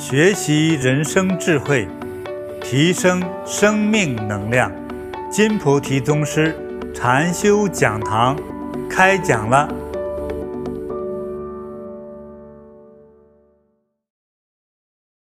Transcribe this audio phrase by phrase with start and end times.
[0.00, 1.86] 学习人生智慧，
[2.62, 4.72] 提升生命能量。
[5.30, 6.56] 金菩提宗师
[6.94, 8.34] 禅修讲堂
[8.88, 9.68] 开讲了。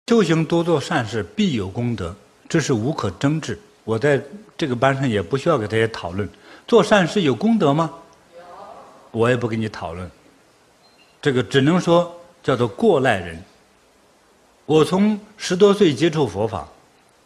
[0.07, 2.15] 修行多做善事，必有功德，
[2.49, 3.59] 这是无可争执。
[3.83, 4.23] 我在
[4.57, 6.27] 这个班上也不需要给大家讨论，
[6.69, 7.91] 做善事有功德吗？
[8.37, 8.45] 有。
[9.11, 10.09] 我也不跟你讨论。
[11.21, 12.15] 这个只能说
[12.45, 13.43] 叫做过来人。
[14.69, 16.69] 我从十多岁接触佛法，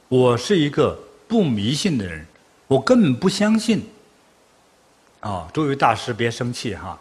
[0.07, 0.97] 我是一个
[1.27, 2.25] 不迷信的人，
[2.69, 3.83] 我根本不相信。
[5.19, 6.97] 啊，诸位大师别生气哈。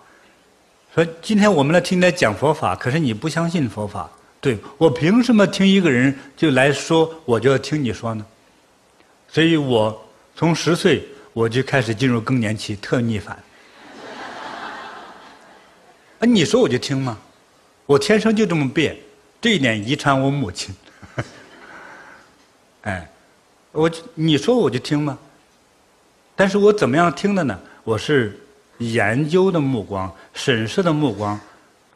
[0.96, 4.10] 说今天我们来听来讲佛法，可是你不相信佛法，
[4.40, 8.26] 对，我凭什么听一个人就来说，我就要听你说呢？
[9.28, 13.38] 所以我从十岁我就开始进入更年期，特逆反。
[16.18, 17.16] 啊，你说我就听吗？
[17.86, 18.98] 我天生就这么变。
[19.42, 20.74] 这一点遗传我母亲，
[22.84, 23.10] 哎，
[23.72, 25.18] 我你说我就听吗？
[26.36, 27.60] 但是我怎么样听的呢？
[27.84, 28.40] 我是
[28.78, 31.40] 研究的目光、审视的目光，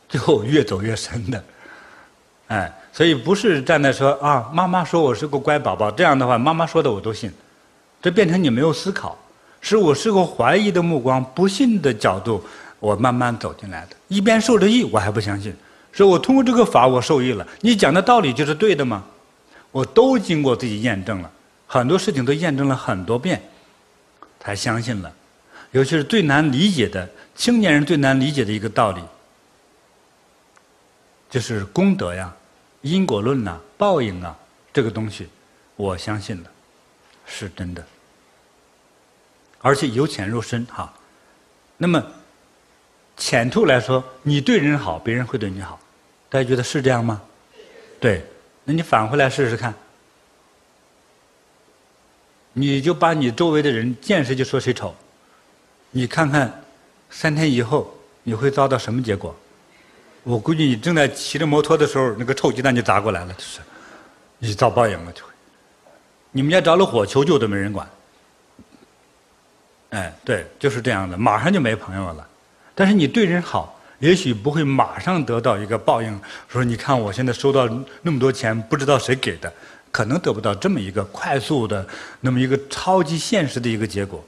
[0.09, 1.43] 最后越走越深的，
[2.47, 7.31] 哎，所以不是站在说啊，妈妈说我是个乖宝宝，这样的话，妈妈说的我都信，
[8.01, 9.15] 这变成你没有思考，
[9.61, 12.43] 是我是个怀疑的目光、不信的角度，
[12.79, 15.55] 我慢慢走进来的，一边受着益，我还不相信。
[15.95, 17.47] 说我通过这个法，我受益了。
[17.61, 19.05] 你讲的道理就是对的吗？
[19.71, 21.31] 我都经过自己验证了，
[21.65, 23.41] 很多事情都验证了很多遍，
[24.39, 25.13] 才相信了。
[25.71, 29.01] 尤其是最难理解的青年人最难理解的一个道理，
[31.29, 32.33] 就是功德呀、
[32.81, 34.37] 因果论呐、报应啊，
[34.73, 35.27] 这个东西，
[35.77, 36.49] 我相信了，
[37.25, 37.81] 是真的，
[39.59, 40.93] 而且由浅入深哈。
[41.77, 42.03] 那么
[43.15, 45.79] 浅处来说，你对人好，别人会对你好。
[46.35, 47.21] 大家觉得是这样吗？
[47.97, 48.21] 对，
[48.65, 49.73] 那你返回来试试看。
[52.51, 54.93] 你就把你周围的人见谁就说谁丑，
[55.91, 56.61] 你看看
[57.09, 57.89] 三天以后
[58.23, 59.33] 你会遭到什么结果？
[60.23, 63.61] 我估计你正在骑着摩托的时候，那个臭鸡蛋就砸过来了，就是
[64.39, 65.31] 你遭报应了就会。
[66.31, 67.89] 你们家着了火，求救都没人管。
[69.91, 72.27] 哎，对，就是这样的，马上就没朋友了。
[72.75, 73.71] 但是你对人好。
[73.99, 76.19] 也许不会马上得到一个报应，
[76.49, 77.65] 说你看我现在收到
[78.01, 79.51] 那么多钱，不知道谁给的，
[79.91, 81.87] 可能得不到这么一个快速的、
[82.19, 84.23] 那么一个超级现实的一个结果。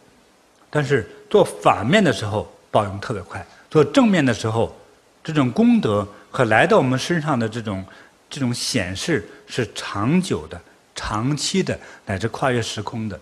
[0.69, 4.73] 但是做反面的时候，报应特别快；做正面的时候，
[5.23, 7.85] 这种功德和来到我们身上的这种
[8.29, 10.59] 这种显示是长久的、
[10.95, 13.19] 长期的，乃至跨越时空的。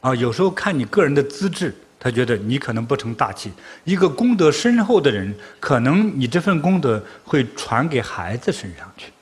[0.00, 1.74] 啊，有时候看你个人的资质。
[2.04, 3.52] 他觉得你可能不成大器，
[3.84, 9.12] 一个功德深厚的人，可能你这份功德会传给孩子身上去。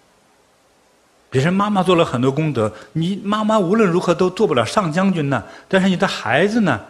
[1.29, 6.81] 比如说妈妈做了很多功德，你妈妈无论如何都做不了上将军呢，但是你的孩子呢，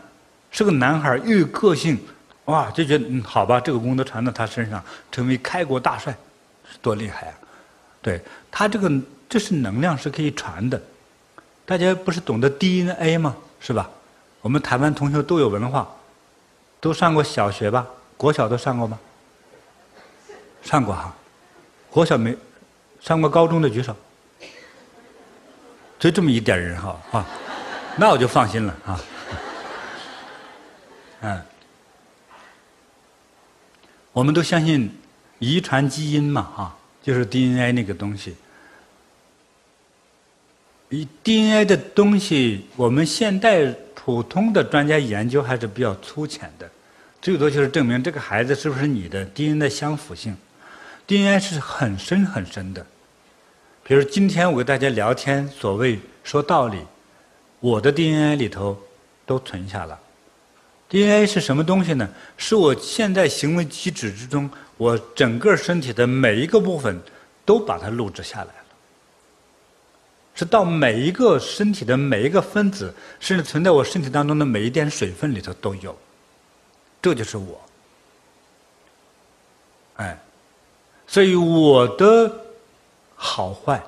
[0.52, 1.98] 是个男孩，又有个性，
[2.44, 4.80] 哇，就觉得嗯，好吧，这个功德传到他身上，
[5.10, 6.16] 成为开国大帅，
[6.70, 7.34] 是多厉害啊！
[8.00, 8.88] 对，他这个
[9.28, 10.80] 这是能量是可以传的，
[11.66, 13.34] 大家不是懂得 DNA 吗？
[13.58, 13.90] 是吧？
[14.42, 15.86] 我们台湾同学都有文化，
[16.80, 17.86] 都上过小学吧？
[18.16, 18.98] 国小都上过吗？
[20.62, 21.14] 上过哈，
[21.90, 22.34] 国小没
[23.00, 23.94] 上过高中的举手，
[25.98, 27.26] 就这么一点人哈啊，
[27.96, 29.00] 那我就放心了啊。
[31.20, 31.42] 嗯，
[34.12, 34.90] 我们都相信
[35.38, 38.36] 遗传基因嘛啊，就是 DNA 那个东西。
[41.22, 43.74] DNA 的东西，我们现代。
[44.02, 46.66] 普通的专家研究还是比较粗浅的，
[47.20, 50.34] 最多就是证明这个孩子是不是你的 DNA 的相符性
[51.06, 52.84] ，DNA 是很深很深的。
[53.84, 56.78] 比如今天我跟大家聊天，所谓说道理，
[57.60, 58.74] 我的 DNA 里头
[59.26, 60.00] 都存下了。
[60.88, 62.08] DNA 是什么东西呢？
[62.38, 66.98] 是我现在行为机制之中，我整个身体的每一个部分
[67.44, 68.50] 都把它录制下来。
[70.40, 75.94] 是到每一个身体的每一个分子，甚至存在我身体当中的每一点水分里头都有，
[77.02, 77.60] 这就是我。
[79.96, 80.18] 哎，
[81.06, 82.34] 所以我的
[83.14, 83.82] 好坏，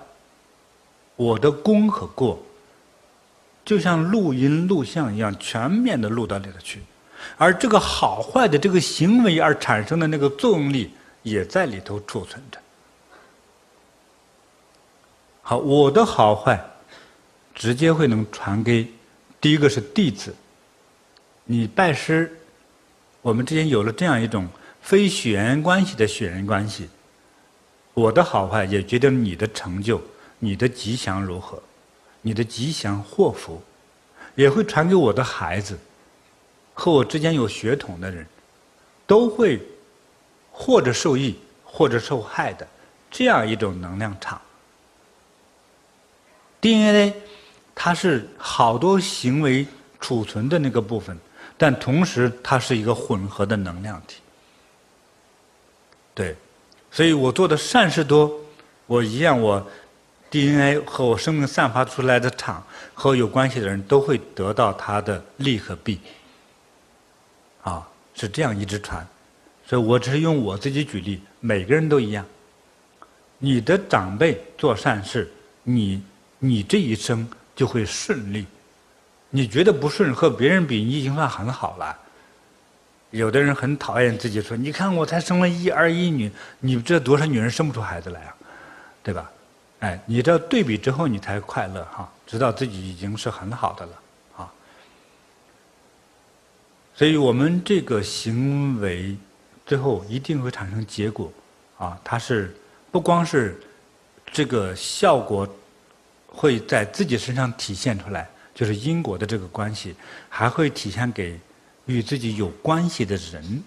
[1.16, 2.38] 我的功和过，
[3.64, 6.82] 就像录音录像一样，全面的录到里头去，
[7.38, 10.90] 而这个好坏的这个行为而产生的那个作用力，
[11.22, 12.58] 也在里头储存着。
[15.44, 16.64] 好，我的好坏，
[17.52, 18.88] 直接会能传给
[19.40, 20.32] 第一个是弟子。
[21.44, 22.38] 你拜师，
[23.20, 24.48] 我们之间有了这样一种
[24.80, 26.88] 非血缘关系的血缘关系，
[27.92, 30.00] 我的好坏也决定你的成就，
[30.38, 31.60] 你的吉祥如何，
[32.20, 33.60] 你的吉祥祸福，
[34.36, 35.76] 也会传给我的孩子，
[36.72, 38.24] 和我之间有血统的人，
[39.08, 39.60] 都会
[40.52, 42.64] 或者受益或者受害的
[43.10, 44.40] 这样一种能量场。
[46.62, 47.12] DNA
[47.74, 49.66] 它是好多行为
[50.00, 51.18] 储存的那个部分，
[51.58, 54.16] 但同时它是一个混合的能量体。
[56.14, 56.34] 对。
[56.90, 58.30] 所以我做的善事多，
[58.86, 59.66] 我一样，我
[60.30, 62.62] DNA 和我生命散发出来的场
[62.92, 65.98] 和有关系的人都会得到它的利和弊。
[67.62, 69.06] 啊，是这样一直传。
[69.66, 72.24] 所以我只是用我自己举例，每个人都一样。
[73.38, 75.32] 你的长辈做善事，
[75.62, 76.02] 你
[76.44, 78.44] 你这一生就会顺利。
[79.30, 81.96] 你觉得不顺，和别人比，你已经算很好了。
[83.12, 86.28] 有的人很讨厌自己，说：“你看，我才生了一儿一女，
[86.58, 88.34] 你这多少女人生不出孩子来啊，
[89.04, 89.30] 对吧？”
[89.78, 93.92] 哎，你这对比之后，你才快乐哈，知道自己已经是很好的了
[94.36, 94.52] 啊。
[96.94, 99.16] 所以我们这个行为
[99.64, 101.32] 最后一定会产生结果
[101.78, 102.54] 啊，它是
[102.90, 103.60] 不光是
[104.32, 105.48] 这个效果
[106.34, 109.94] 会在自己身上体现出来，就是因果的这个关系，
[110.28, 111.38] 还会体现给。
[111.86, 113.64] 与自己有关系的人，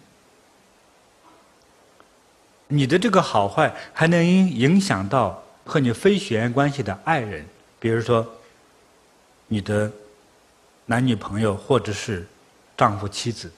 [2.70, 7.46] 你的这个好坏还能影影响到和你非血缘关系的爱人，
[7.78, 8.26] 比如说
[9.48, 9.92] 你的
[10.86, 12.26] 男女朋友或者是
[12.78, 13.52] 丈夫妻子，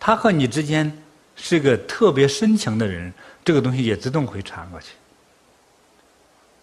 [0.00, 0.92] 他和你之间
[1.36, 3.14] 是个特别深情的人，
[3.44, 4.88] 这个东西也自动会传过去。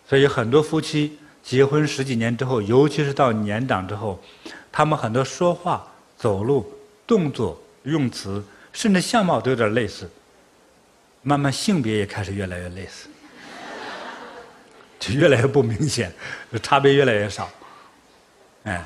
[0.06, 4.22] 所以很多夫妻结婚十几年之后，尤其是到年长之后，
[4.72, 6.72] 他们很多说话、走路。
[7.08, 8.42] 动作、用词，
[8.72, 10.10] 甚至相貌都有点类似，
[11.24, 13.10] 慢慢性别也开始越来越类似，
[14.98, 16.10] 就越来越不明显，
[16.64, 17.50] 差别越来越少。
[18.64, 18.86] 哎，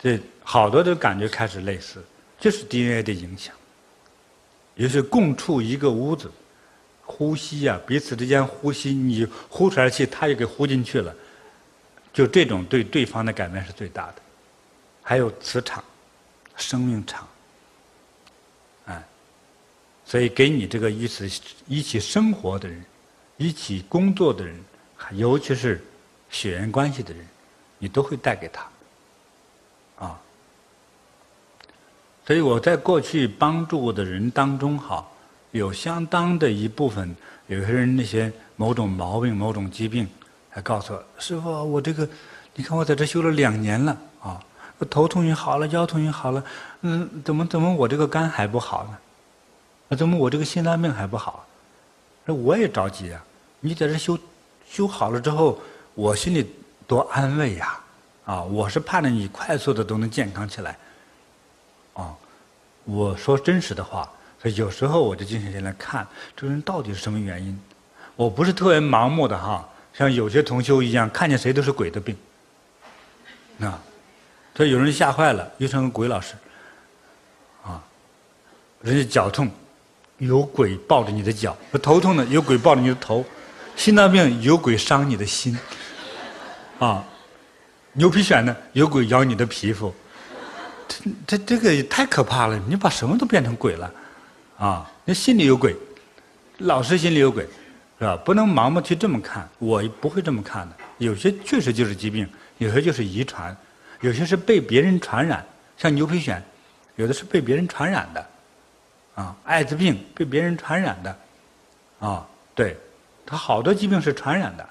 [0.00, 2.00] 这好多都感觉开始类似，
[2.38, 3.52] 就是 DNA 的影响。
[4.76, 6.30] 也是共处一个屋子，
[7.04, 11.12] 呼吸呀、彼此之间呼吸，你呼出来气，他也给呼进去了，
[12.18, 14.14] 就这种对对方的改变是最大的。
[15.04, 15.84] 还有磁场、
[16.56, 17.24] 生命场。
[20.04, 22.84] 所以，给你这个一起一起生活的人，
[23.36, 24.58] 一起工作的人，
[25.12, 25.84] 尤其是
[26.28, 27.24] 血缘关系的人，
[27.78, 28.66] 你都会带给他，
[30.04, 30.18] 啊。
[32.26, 35.06] 所以我在过去帮助过的人当中，哈，
[35.52, 37.14] 有相当的一部分，
[37.46, 40.08] 有些人那些某种毛病、某种疾病，
[40.58, 42.06] 还告诉我：“师傅，我这个，
[42.54, 44.42] 你看我在这修了两年了，啊，
[44.90, 46.42] 头痛也好了，腰痛也好了，
[46.80, 48.98] 嗯，怎么怎么我这个肝还不好呢？”
[49.86, 51.46] 那怎么我这个心脏病还不好？
[52.24, 53.24] 那我也着急啊！
[53.60, 54.18] 你在这修
[54.68, 55.60] 修好了之后，
[55.94, 56.52] 我心里
[56.88, 57.78] 多安慰呀！
[58.24, 60.76] 啊，我是盼着你快速的都能健康起来。
[61.94, 62.12] 啊，
[62.82, 64.10] 我说真实的话，
[64.42, 66.04] 所以有时候我就静下心来看
[66.36, 67.56] 这个人到底是什么原因。
[68.16, 69.64] 我不是特别盲目的哈，
[69.98, 72.16] 像有些同修一样，看见谁都是鬼的病。
[73.60, 73.82] 啊，
[74.54, 76.34] 所以有人吓坏了，又成个鬼老师。
[77.64, 77.82] 啊，
[78.80, 79.50] 人家脚痛。
[80.18, 83.24] 有鬼抱着你的脚，头痛呢，有鬼抱着你的头，
[83.76, 85.56] 心脏病有鬼伤你的心，
[86.80, 87.04] 啊，
[87.92, 89.94] 牛皮癣呢，有鬼咬你的皮肤，
[90.88, 92.60] 这这这个也太可怕了！
[92.66, 93.94] 你把什么都变成鬼了，
[94.58, 95.76] 啊，那心里有鬼，
[96.56, 97.46] 老师心里有鬼，
[97.98, 98.16] 是吧？
[98.24, 100.76] 不能盲目去这么看，我不会这么看的。
[100.98, 102.28] 有些确实就是疾病，
[102.58, 103.56] 有些就是遗传，
[104.00, 105.44] 有些是被别人传染，
[105.76, 106.40] 像牛皮癣，
[106.96, 108.26] 有的是被别人传染的。
[109.16, 111.18] 啊，艾滋病被别人传染的，
[111.98, 112.24] 啊，
[112.54, 112.76] 对，
[113.26, 114.64] 他好多疾病是传染的，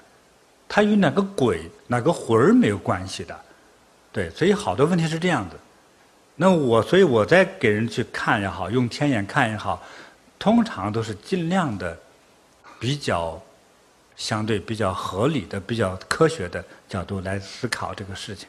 [0.66, 3.38] 他与哪个鬼、哪个魂儿没有关系的，
[4.10, 5.56] 对，所以好多问题是这样子。
[6.34, 9.82] 那我，所以我在给人去看也好，用天眼看也好，
[10.38, 11.94] 通常都是尽量的
[12.78, 13.40] 比较
[14.16, 18.48] 相对比较合理的、比较科学的角度来思考这个事情。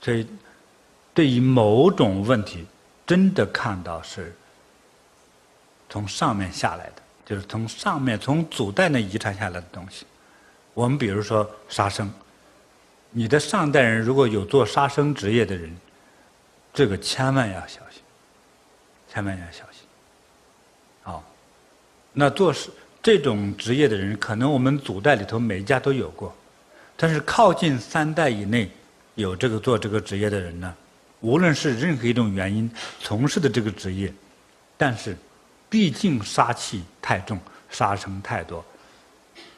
[0.00, 0.26] 所以，
[1.12, 2.66] 对于某种问题，
[3.06, 4.34] 真的看到是。
[5.92, 10.06] 从上面下来的，就是从上面从祖代那遗传下来的东西。
[10.72, 12.08] 我们比如说杀生，
[13.10, 15.76] 你的上代人如果有做杀生职业的人，
[16.72, 18.00] 这个千万要小心，
[19.12, 19.82] 千万要小心。
[21.02, 21.24] 好，
[22.12, 22.70] 那做事
[23.02, 26.34] 这种职业的人，可能我们祖代里头每一家都有过，
[26.96, 28.70] 但是靠近三代以内
[29.14, 30.74] 有这个做这个职业的人呢，
[31.20, 34.12] 无论是任何一种原因从事的这个职业，
[34.76, 35.16] 但是。
[35.72, 37.38] 毕竟杀气太重，
[37.70, 38.64] 杀生太多，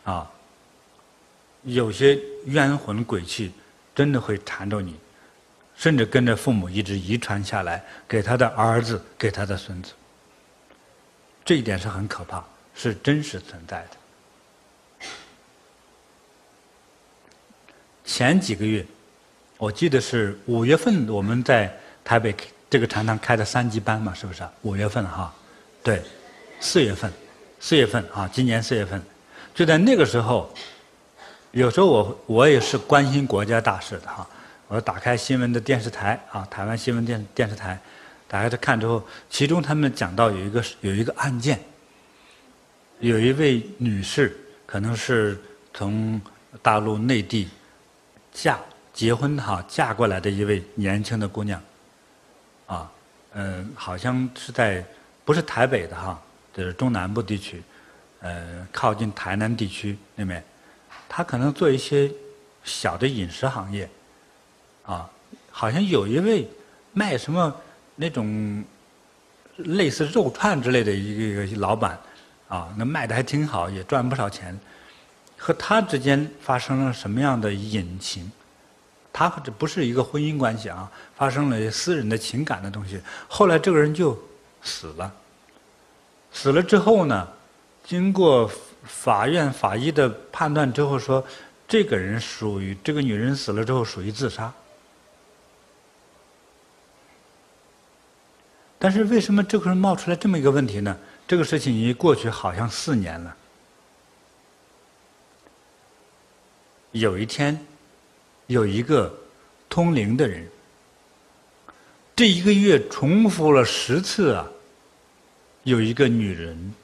[0.05, 0.31] 啊，
[1.63, 3.51] 有些冤魂鬼气
[3.95, 4.95] 真的会缠着你，
[5.75, 9.95] 甚至跟着父母一直遗传下来，给他的儿子，给他的孙子。
[11.47, 13.97] 这一点是很可怕，是真实存在的。
[18.05, 18.85] 前几个月，
[19.59, 21.73] 我记得是五月份，我们在
[22.05, 22.35] 台北
[22.69, 24.43] 这个禅堂开的三级班嘛，是不是？
[24.62, 25.33] 五月份哈，
[25.83, 26.02] 对，
[26.61, 27.11] 四月份，
[27.61, 29.00] 四月份啊，今年四月份，
[29.55, 30.52] 就在那个时候，
[31.52, 34.29] 有时候我我也是关心国家大事的哈，
[34.69, 37.79] 我打开新闻的电视台啊，台湾新闻电电视台。
[38.29, 41.61] 打开它看之后，其中他们讲到有一个有一个案件，
[43.03, 44.33] 有一位女士，
[44.65, 45.37] 可能是
[45.75, 46.21] 从
[46.63, 47.49] 大陆内地
[48.33, 48.61] 嫁
[48.95, 51.61] 结婚哈嫁过来的一位年轻的姑娘，
[52.67, 52.89] 啊，
[53.35, 54.85] 嗯，好像是在
[55.25, 56.23] 不是台北的哈，
[56.55, 57.61] 就是中南部地区，
[58.21, 60.41] 呃，靠近台南地区那边，
[61.09, 62.09] 她可能做一些
[62.63, 63.91] 小的饮食行业，
[64.85, 65.11] 啊，
[65.51, 66.49] 好像有一位
[66.93, 67.53] 卖什么。
[67.95, 68.65] 那种
[69.57, 71.97] 类似肉串之类的一个一个老板，
[72.53, 74.59] 啊，那卖的还挺好，也赚不少钱。
[75.39, 78.31] 和他之间发生了什么样的隐情？
[79.11, 83.01] 他和这不是一个婚姻关系啊，发生了私人的情感的东西。
[83.27, 84.23] 后来这个人就
[84.63, 85.11] 死了。
[86.31, 87.27] 死了之后呢，
[87.87, 88.51] 经过
[88.85, 91.25] 法院法医的判断之后说，
[91.67, 94.53] 这个人属于这个女人死了之后属于自杀。
[98.79, 100.95] 但是为什么这个人冒出来这么一个问题呢？
[101.33, 103.35] 这个事情已经过去好像四年了。
[106.91, 107.59] 有一天，
[108.49, 109.19] 有一个
[109.67, 110.47] 通灵的人，
[112.15, 114.47] 这一个月重复了十次啊，
[115.62, 116.75] 有一个女人，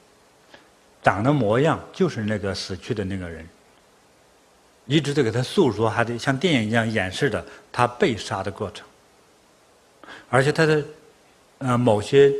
[1.03, 3.47] 长得模样就是那个死去的那个人，
[4.87, 8.83] 一直在给他诉说，还得像电影一样演示着他被杀的过程，
[10.27, 10.83] 而且他的。
[11.59, 12.31] 呃，某些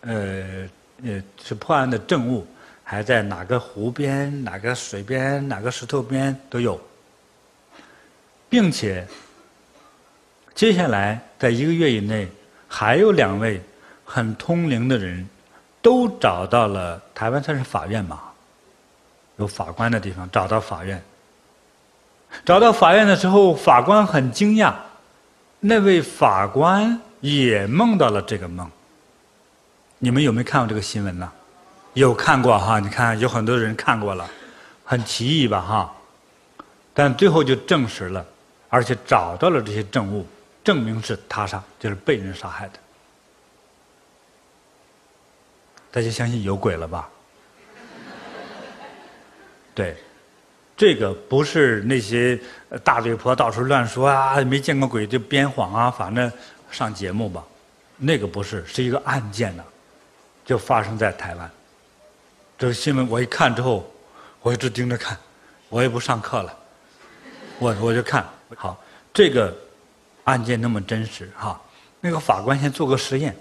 [0.00, 0.68] 呃
[1.04, 2.46] 呃是破案的证物，
[2.82, 6.80] 还在哪个湖边、哪个水边、哪个石头边都有，
[8.48, 9.06] 并且
[10.54, 12.28] 接下来在一个月以内，
[12.68, 13.60] 还有两位
[14.04, 15.28] 很通灵的人，
[15.82, 18.20] 都找到了台湾算是法院嘛，
[19.36, 21.02] 有法官的地方，找到法院，
[22.44, 24.74] 找到法院的时候，法官很惊讶，
[25.60, 27.00] 那位法官。
[27.20, 28.70] 也梦到了这个梦。
[29.98, 31.32] 你们有没有看过这个新闻呢？
[31.94, 32.78] 有看过哈？
[32.78, 34.28] 你看有很多人看过了，
[34.84, 35.94] 很奇异吧哈？
[36.92, 38.24] 但最后就证实了，
[38.68, 40.26] 而且找到了这些证物，
[40.62, 42.78] 证明是他杀，就是被人杀害的。
[45.90, 47.08] 大家相信有鬼了吧？
[49.74, 49.96] 对，
[50.76, 52.38] 这个不是那些
[52.84, 56.30] 大嘴婆到处乱说啊，没见过鬼就编谎啊，反正。
[56.68, 57.44] 上节目吧，
[57.96, 59.64] 那个不是，是一个案件呢，
[60.46, 61.50] 就发生在台湾。
[62.56, 63.86] 这个新闻我一看之后，
[64.40, 65.14] 我一直盯着看，
[65.68, 66.58] 我也不上课了，
[67.58, 68.24] 我我就看
[68.54, 69.54] 好这个
[70.24, 71.60] 案件那么真实哈。
[72.00, 73.36] 那个法官先做个实验，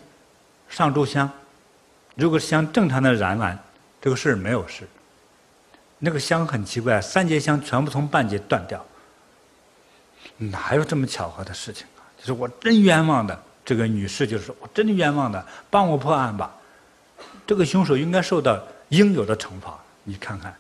[0.68, 1.30] 上炷香，
[2.16, 3.58] 如果香正常的燃完，
[4.02, 4.88] 这个事没有事。
[6.00, 8.84] 那个香很奇怪，三节香全部从半截断掉，
[10.38, 12.04] 哪有这么巧合的事情啊？
[12.18, 12.26] 就？
[12.26, 16.54] 是我真冤枉的，这个女士就是说我真冤枉的，帮我破案吧。
[17.46, 19.78] 这个凶手应该受到应有的惩罚。
[20.04, 20.54] 你看看，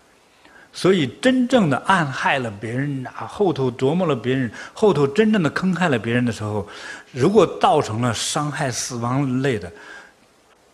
[0.74, 6.68] 所以真正的暗害了别人啊，后头琢磨了别人，后头真正的坑害了别人的时候，
[7.12, 9.72] 如果造成了伤害、死亡类的，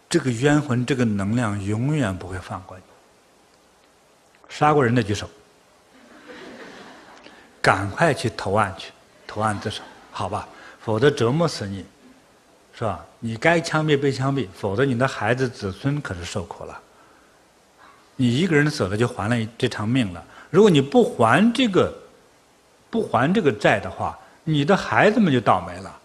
[0.09, 2.83] 这个冤魂、这个能量永远不会放过你。
[4.49, 5.29] 杀过人的举手，
[7.61, 8.91] 赶快去投案去，
[9.25, 10.47] 投案自首，好吧？
[10.81, 11.85] 否则折磨死你，
[12.73, 13.05] 是吧？
[13.19, 16.79] 你该枪毙被枪毙，否则你的孩子子孙可是受苦了。
[18.15, 20.23] 你一个人死了就还了这条命了。
[20.49, 21.93] 如果你不还这个，
[22.89, 25.97] 不还这个债的话，你的孩子们就倒霉了。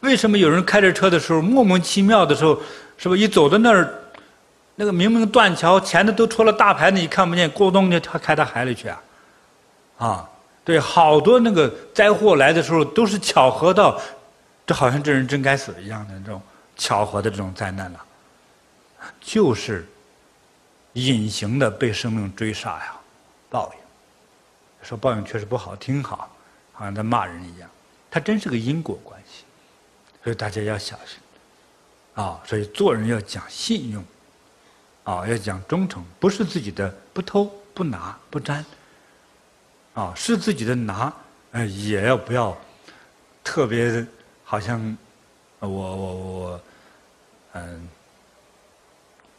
[0.00, 2.60] 为什么有人开着车的时候莫名其妙的时候，
[2.96, 3.16] 是吧？
[3.16, 3.88] 一走到那儿，
[4.74, 9.02] 那个明明断桥前头都戳了大牌子，你看不见，咕咚就他开到海里去啊，
[9.98, 10.28] 啊！
[10.64, 14.00] 对，好多那个灾祸来的时候都是巧合到，
[14.66, 16.40] 这好像这人真该死一样的这种
[16.76, 18.04] 巧合的这种灾难了，
[19.20, 19.86] 就是
[20.94, 22.94] 隐形的被生命追杀呀，
[23.50, 23.80] 报应。
[24.86, 26.28] 说报应确实不好听哈，
[26.72, 27.70] 好像在骂人一样，
[28.10, 29.44] 它真是个因果关系，
[30.22, 31.18] 所以大家要小心
[32.14, 32.40] 啊。
[32.44, 34.04] 所以做人要讲信用，
[35.04, 38.64] 啊，要讲忠诚，不是自己的不偷不拿不沾。
[39.94, 41.12] 啊，是自己的拿，
[41.50, 42.56] 呃，也要不要
[43.44, 44.06] 特别
[44.52, 44.94] 好像
[45.60, 46.60] 我我我
[47.54, 47.88] 嗯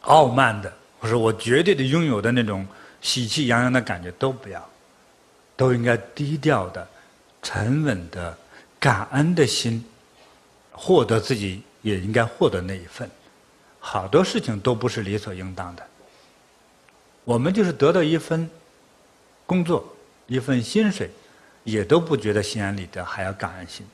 [0.00, 2.66] 傲慢的，或者我绝对的拥有的那种
[3.00, 4.68] 喜气洋洋的感觉都不要，
[5.54, 6.84] 都应该低调的、
[7.44, 8.36] 沉稳的、
[8.80, 9.84] 感恩的心，
[10.72, 13.08] 获得自己也应该获得那一份。
[13.78, 15.86] 好多事情都不是理所应当的，
[17.22, 18.50] 我们就是得到一份
[19.46, 19.88] 工作。
[20.26, 21.08] 一份薪水，
[21.62, 23.86] 也都不觉得心安理得，还要感恩心。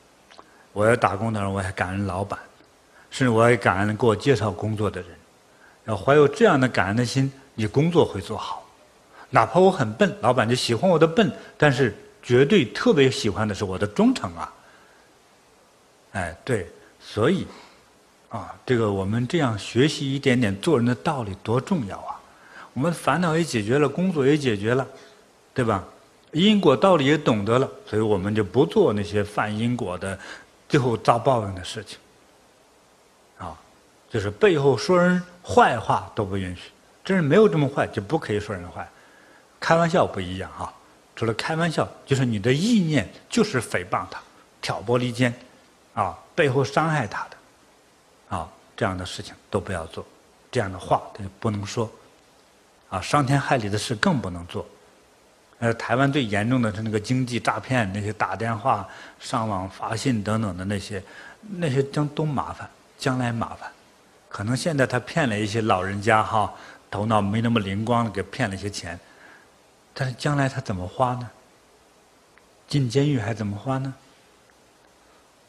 [0.73, 2.39] 我要打工的时候，我还感恩老板，
[3.11, 5.11] 甚至我还感恩给我介绍工作的人。
[5.87, 8.65] 要怀有这样的感恩的心，你工作会做好。
[9.31, 14.53] 哪怕我很笨，老板就喜欢我的笨，但是绝对特别喜欢的是我的忠诚啊！
[16.13, 16.69] 哎，对，
[17.01, 17.47] 所以
[18.29, 22.21] 啊，这个我们这样学习一点点做人的道理多重要啊！
[22.73, 24.87] 我们烦恼也解决了，工作也解决了，
[25.55, 25.85] 对吧？
[26.33, 30.19] 因果道理也懂得了，所以我们就不做那些犯因果的、
[30.71, 31.99] 最后遭报应的事情。
[33.39, 33.55] 啊，
[34.09, 36.71] 就是背后说人坏话都不允许，
[37.05, 38.89] 真是没有这么坏，就不可以说人坏。
[39.59, 40.73] 开玩笑不一样哈，
[41.17, 44.19] 除了开玩笑，就是你的意念就是诽谤他、
[44.63, 45.35] 挑拨离间，
[45.93, 50.07] 啊，背后伤害他的，啊，这样的事情都不要做，
[50.51, 51.91] 这样的话他就不能说，
[52.89, 54.67] 啊，伤天害理的事更不能做。
[55.61, 58.89] 呃，台湾最严重的是那个经济诈骗，那些打电话、
[59.19, 61.03] 上网发信等等的那些，
[61.59, 63.71] 那些将都麻烦，将来麻烦。
[64.31, 66.51] 可能现在他骗了一些老人家哈，
[66.91, 68.99] 头脑没那么灵光了，给骗了一些钱，
[69.93, 71.31] 但是将来他怎么花呢？
[72.67, 73.93] 进监狱还怎么花呢？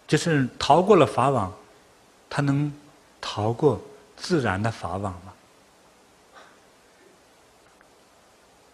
[0.08, 1.53] 就是逃过了法网，
[2.30, 2.70] 他能
[3.22, 3.82] 逃过
[4.18, 5.34] 自然的法网吗？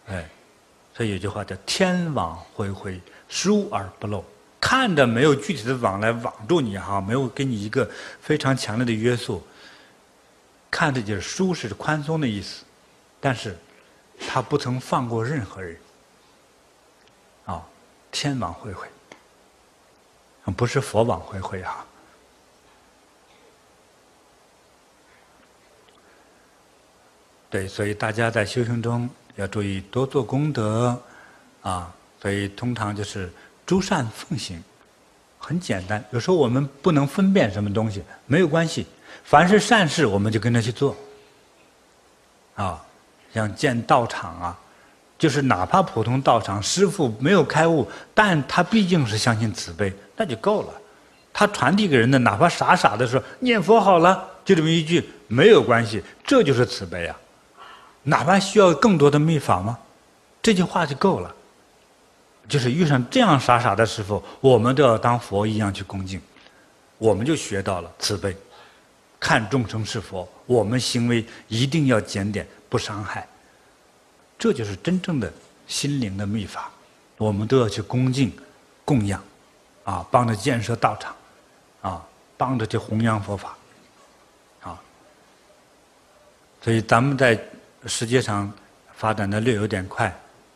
[0.08, 0.28] 哎。
[0.98, 4.24] 所以有句话叫“天网恢恢，疏而不漏”，
[4.60, 7.88] 看着没有具体的网来网住你哈，没有给你一个
[8.20, 9.40] 非常强烈的约束。
[10.68, 12.64] 看着就是疏是宽松的意思，
[13.20, 13.56] 但是
[14.26, 15.78] 他不曾放过任何人。
[17.44, 17.64] 啊，
[18.10, 18.88] 天网恢恢，
[20.56, 21.86] 不是佛网恢恢哈。
[27.48, 29.08] 对，所以大家在修行中。
[29.38, 31.00] 要注意多做功德，
[31.62, 33.30] 啊，所以通常就是
[33.64, 34.60] 诸善奉行，
[35.38, 36.04] 很简单。
[36.10, 38.84] 有时候我们不能分辨什么东西，没有关系，
[39.22, 40.96] 凡是善事我们就跟着去做。
[42.56, 42.84] 啊，
[43.32, 44.58] 像建道场啊，
[45.16, 50.72] 就是哪怕普通道场，师傅没有开悟，但他毕竟是相信慈悲，那就够了。
[51.32, 57.16] 他传递给人的，哪怕傻傻的说念佛好了，就这么一句，没有关系，这就是慈悲啊。
[58.08, 59.78] 哪怕需要更多的秘法吗？
[60.40, 61.34] 这句话就够了。
[62.48, 66.18] 就是遇上这样傻傻的师父，我们都要当佛一样去恭敬，
[66.96, 68.34] 我们就学到了慈悲，
[69.20, 73.28] 看众生是佛，我们行为一定要检点，不伤害。
[74.38, 75.30] 这就是真正的
[75.66, 76.70] 心灵的秘法，
[77.18, 78.32] 我们都要去恭敬、
[78.86, 79.22] 供养，
[79.84, 81.14] 啊，帮着建设道场，
[81.82, 82.02] 啊，
[82.38, 83.54] 帮着去弘扬佛法，
[84.62, 84.80] 啊。
[86.62, 87.38] 所以咱们在。
[87.88, 88.52] 世界上
[88.94, 90.14] 发展的略有点快，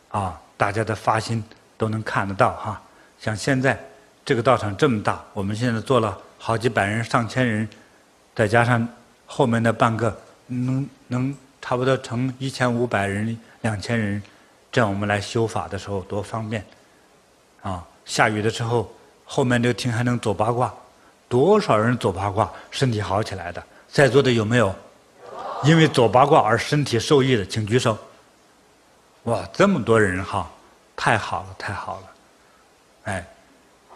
[0.09, 1.43] 啊，大家的发心
[1.77, 2.81] 都能看得到哈。
[3.19, 3.77] 像现在
[4.23, 7.67] 这个道场这么大，我们现在做了好几百人、上千人，
[8.35, 8.87] 再加上
[9.25, 10.15] 后面的半个，
[10.47, 14.21] 能能差不多成一千五百人、两千人，
[14.71, 16.63] 这样我们来修法的时候多方便，
[17.61, 18.93] 啊，下雨的时候
[19.25, 20.73] 后面这个厅还能走八卦，
[21.27, 24.73] 多少人走八卦身体好起来的，在座的有没有？
[25.63, 27.97] 因为走八卦而身体受益的，请举手。
[29.23, 30.51] 哇，这么多人哈，
[30.95, 32.07] 太好了，太好了，
[33.05, 33.25] 哎，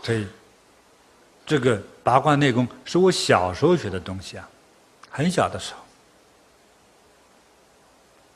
[0.01, 0.25] 所以
[1.45, 4.47] 这个八卦内功是我小时候学的东西啊，
[5.09, 5.73] 很小的时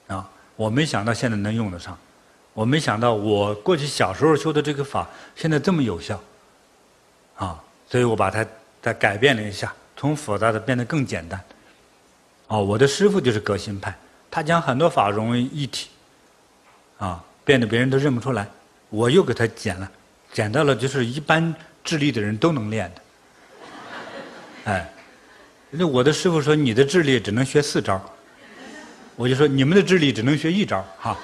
[0.07, 1.97] 候啊，我没想到现在能用得上，
[2.53, 6.21] 我没想到我过去小时候修的这个法现在这么有效，
[7.37, 8.45] 啊，所以我把它
[8.81, 11.41] 再改变了一下，从复杂的变得更简单。
[12.51, 13.95] 哦，我的师傅就是革新派，
[14.29, 15.87] 他将很多法融为一体，
[16.97, 18.45] 啊，变得别人都认不出来。
[18.89, 19.89] 我又给他减了，
[20.33, 23.01] 减到了就是一般智力的人都能练的。
[24.65, 24.93] 哎，
[25.69, 28.03] 那我的师傅说你的智力只能学四招，
[29.15, 31.17] 我就说你们的智力只能学一招，哈。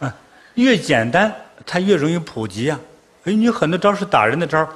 [0.00, 0.10] 嗯，
[0.54, 1.30] 越简单
[1.66, 2.80] 它越容易普及啊。
[3.24, 4.66] 哎，你很多招是打人的招，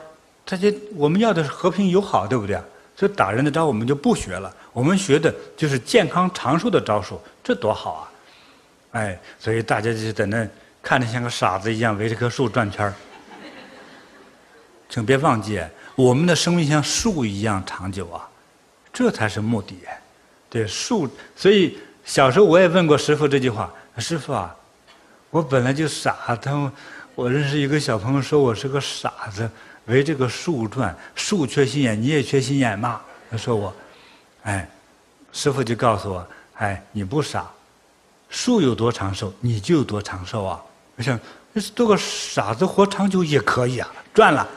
[0.44, 2.60] 他就我们要的是和平友好，对不对？
[2.94, 4.54] 所以打人的招我们就不学了。
[4.72, 8.12] 我们学的就是健康长寿的招数，这多好啊！
[8.92, 10.46] 哎，所以大家就在那
[10.82, 12.94] 看着像个傻子一样围着棵树转圈儿。
[14.88, 15.62] 请别忘记，
[15.94, 18.28] 我们的生命像树一样长久啊，
[18.92, 19.78] 这才是目的。
[20.50, 24.54] 对树，所以小时候我也问过师傅这句话：“师傅啊，
[25.30, 26.70] 我本来就傻，他
[27.14, 29.50] 我认识一个小朋友说我是个傻子，
[29.86, 33.74] 围这个树转，树缺心眼，你也缺心眼吗？”他说我，
[34.42, 34.68] 哎，
[35.32, 36.26] 师傅就告诉我
[36.58, 37.46] ：“哎，你不傻。”
[38.28, 40.62] 树有多长寿，你就有多长寿啊！
[40.96, 41.20] 我想，
[41.74, 44.48] 做个傻子活长久也可以啊，转了。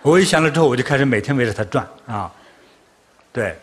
[0.00, 2.30] 我一想了之后，我就开始每天围着它转啊。
[3.32, 3.58] 对，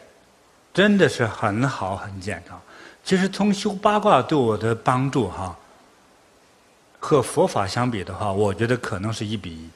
[0.73, 2.60] 真的是很好，很健康。
[3.05, 5.58] 其实从修八卦对我的帮助哈，
[6.99, 9.69] 和佛法相比的话，我觉得可能是一比一。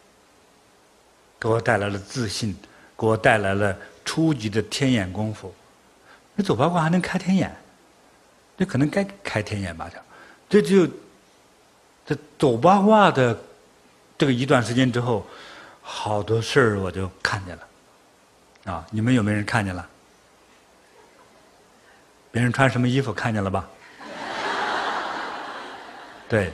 [1.40, 2.56] 给我带来了自信，
[2.98, 5.54] 给我带来了初级的天眼功夫。
[6.36, 7.56] 你走八卦还能开天眼？
[8.58, 9.90] 这可能该开天眼吧？
[10.48, 10.88] 这就
[12.06, 13.38] 这走八卦的
[14.18, 15.26] 这个一段时间之后，
[15.82, 17.64] 好多事儿我就看见了。
[18.72, 19.90] 啊，你们有没有人看见了？
[22.32, 23.68] 别人穿什么衣服看见了吧？
[26.30, 26.54] 对，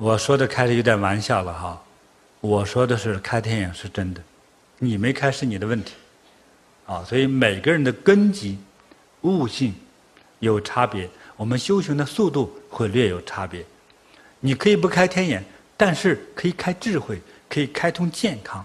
[0.00, 1.78] 我说的开始有点玩笑了哈。
[2.40, 4.22] 我说的是开天眼是真的，
[4.78, 5.92] 你没开是你的问题。
[6.86, 8.58] 啊，所以每个人的根基、
[9.20, 9.74] 悟性
[10.38, 13.62] 有差别，我们修行的速度会略有差别。
[14.40, 15.44] 你可以不开天眼，
[15.76, 18.64] 但是可以开智慧，可以开通健康，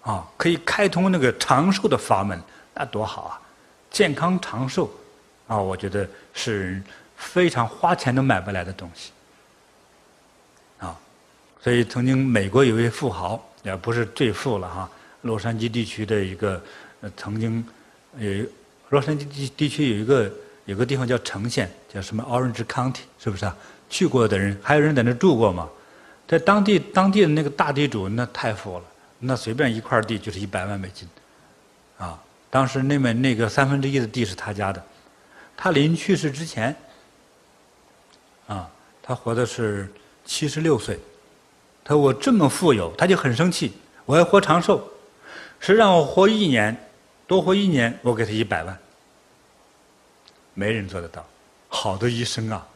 [0.00, 2.40] 啊，可以开通那个长寿的法门，
[2.72, 3.38] 那多好啊！
[3.90, 4.90] 健康长寿，
[5.48, 6.82] 啊，我觉得是
[7.14, 9.12] 非常花钱都买不来的东西。
[11.66, 14.88] 所以曾经美国有一位富豪，也不是最富了哈，
[15.22, 16.62] 洛杉矶地区的一个。
[17.16, 17.66] 曾经
[18.18, 18.46] 有
[18.90, 20.30] 洛杉矶地地区有一个
[20.66, 23.56] 有个地方叫橙县，叫什么 Orange County，是不是啊？
[23.90, 25.68] 去过的人还有人在那住过吗？
[26.28, 28.84] 在当地当地的那个大地主那太富了，
[29.18, 31.08] 那随便一块地就是一百万美金，
[31.98, 32.16] 啊！
[32.48, 34.80] 当时那边那个三分之一的地是他家的，
[35.56, 36.76] 他临去世之前，
[38.46, 38.70] 啊，
[39.02, 39.92] 他活的是
[40.24, 40.96] 七十六岁，
[41.88, 43.72] 他说我这么富有，他就很生气，
[44.06, 44.82] 我要活长寿，
[45.60, 46.76] 是让我活一年。
[47.28, 48.76] 多活一年，我给他一百万。
[50.52, 51.24] 没人做得到，
[51.68, 52.66] 好的医生啊，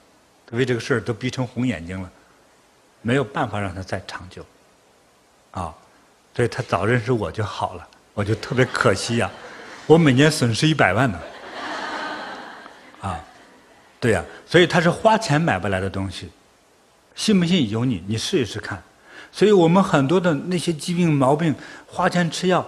[0.53, 2.09] 为这个事儿都逼成红眼睛了，
[3.03, 4.47] 没有办法让他再长久。
[5.51, 5.75] 啊，
[6.37, 9.29] 所以他早认识我就好了，我就特别可惜呀、
[9.87, 11.21] 我每年损失一百万呢。
[13.03, 13.19] 啊，
[13.99, 16.31] 对呀、所以他是花钱买不来的东西，
[17.17, 18.81] 信不信由你，你试一试看。
[19.33, 21.55] 所以我们很多的那些疾病毛病，
[21.87, 22.67] 花钱吃药。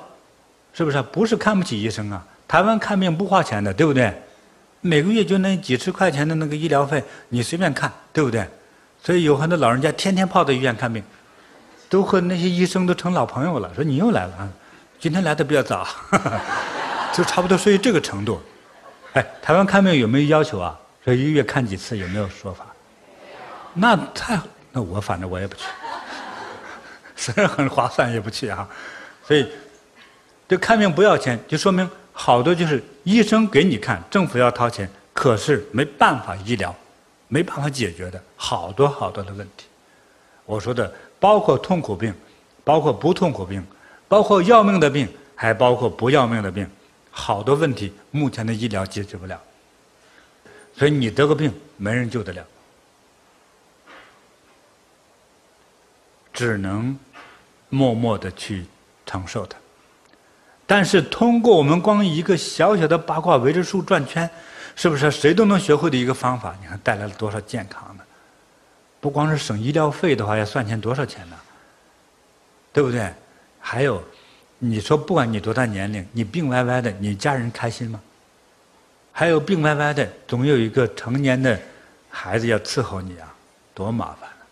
[0.74, 1.02] 是不是？
[1.02, 2.24] 不是看不起医生啊！
[2.48, 4.10] 台湾看病不花钱的，对不对？
[4.80, 8.48] 每个月就那几十块钱的那个医疗费，你随便看，对不对？
[9.02, 11.04] 所以有很多老人家天天泡在医院看病，
[11.90, 13.70] 都和那些医生都成老朋友了。
[13.74, 14.48] 说你又来了啊，
[14.98, 15.86] 今天来的比较早，
[17.12, 18.40] 就差不多属于这个程度。
[19.12, 20.74] 哎，台湾看病有没有要求啊？
[21.04, 22.64] 说一个月看几次，有没有说法？
[23.74, 24.40] 那太……
[24.72, 25.64] 那我反正我也不去，
[27.22, 28.68] 虽然很划算，也不去啊。
[29.24, 29.46] 所以。
[30.48, 36.74] 这看病不要钱，就说明好多就是医生给你看，政府要掏钱，可是没办法医疗，
[37.28, 39.64] 没办法解决的好多好多的问题。
[40.44, 42.14] 我说的包括痛苦病，
[42.64, 43.64] 包括不痛苦病，
[44.08, 46.68] 包括要命的病，还包括不要命的病，
[47.10, 49.40] 好多问题目前的医疗解决不了。
[50.76, 52.46] 所以你得个病，没人救得了，
[56.30, 56.98] 只能
[57.72, 58.66] 默默的去
[59.06, 59.56] 承受它。
[60.66, 64.28] 但是通过我们光一个小小的八卦围着树转圈，
[64.76, 66.54] 是不是谁都能学会的一个方法？
[66.60, 68.04] 你看带来了多少健康呢？
[69.00, 71.36] 不光是省医疗费的话，要算钱多少钱呢？
[72.74, 73.10] 对不对？
[73.58, 74.02] 还有，
[74.58, 77.98] 你说不管你多大年龄，你病歪歪的，你家人开心吗？
[79.12, 81.58] 还有病歪歪的，总有一个成年的
[82.10, 83.34] 孩子要伺候你啊，
[83.74, 84.42] 多麻烦啊！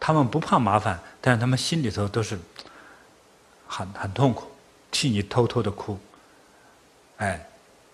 [0.00, 2.38] 他们不怕麻烦，但是他们心里头都是
[3.66, 4.46] 很很痛苦。
[4.92, 5.96] 替你偷偷的哭，
[7.18, 7.48] 哎，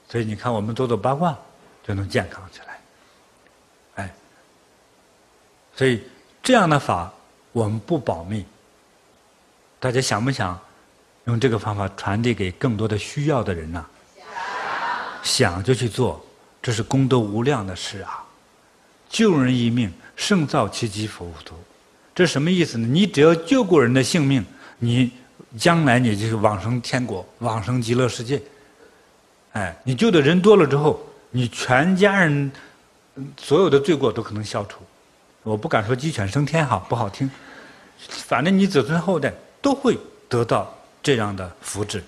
[0.09, 1.37] 所以你看，我们做做八卦
[1.87, 2.81] 就能健康起来，
[3.97, 4.15] 哎，
[5.75, 6.03] 所以
[6.43, 7.13] 这样的法
[7.53, 8.47] 我们不保密，
[9.79, 10.59] 大家想不想
[11.25, 13.85] 用这个方法传递给更多的需要的人呢？
[15.23, 16.25] 想，想就去做，
[16.63, 18.25] 这是功德无量的事啊！
[19.11, 21.55] 救人一命，胜造七级浮屠，
[22.17, 22.89] 这什么意思呢？
[22.89, 24.45] 你只要救过人的性命，
[24.81, 25.13] 你。
[25.57, 28.43] 将来你就是往生天国，往生极乐世界，
[29.53, 31.01] 哎，你救的人多了之后，
[31.31, 32.53] 你全家人
[33.39, 34.81] 所有的罪过都可能消除。
[35.45, 37.31] 我不敢说鸡犬升天哈，不好听，
[37.97, 39.97] 反正你子孙后代都会
[40.29, 40.71] 得到
[41.03, 42.03] 这样的福祉，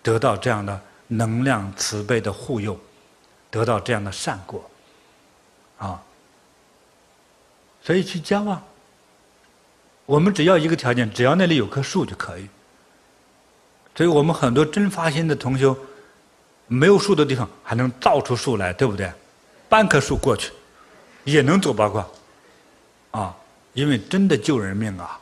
[0.00, 2.78] 得到这样的能量慈悲的护佑，
[3.50, 4.70] 得到这样的善果，
[5.78, 6.00] 啊，
[7.82, 8.62] 所以去交啊。
[10.06, 12.48] 我们只要一个条件，只要那里有棵树就可以。
[13.94, 15.76] 所以我们很多真发心的同修，
[16.66, 19.12] 没有树的地方还能造出树来，对不对？
[19.68, 20.52] 搬棵树过去，
[21.24, 22.06] 也能走八卦。
[23.10, 23.36] 啊，
[23.74, 25.20] 因为真的救人命啊，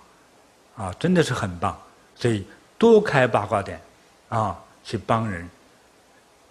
[0.76, 1.76] 啊，真的是很棒，
[2.14, 2.46] 所以
[2.78, 3.80] 多开八卦点，
[4.28, 5.48] 啊，去帮人，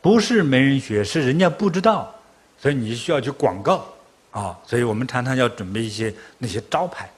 [0.01, 2.13] 不是没人学，是人家不知道，
[2.57, 3.85] 所以你需要去广告，
[4.31, 7.09] 啊，所以我们常常要准备一些那些招牌，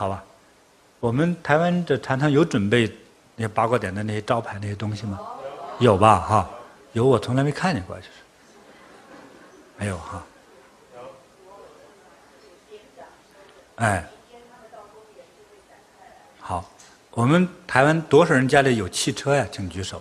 [0.00, 0.24] 好吧？
[0.98, 2.90] 我们台湾的常常有准备
[3.36, 5.20] 那八卦点的那些招牌那些东西吗？
[5.78, 6.18] 有吧？
[6.20, 6.50] 哈，
[6.94, 8.08] 有，我从来没看见过，就是
[9.76, 10.22] 没有哈。
[13.76, 14.08] 哎，
[16.40, 16.64] 好，
[17.10, 19.46] 我们台湾多少人家里有汽车呀？
[19.52, 20.00] 请举手。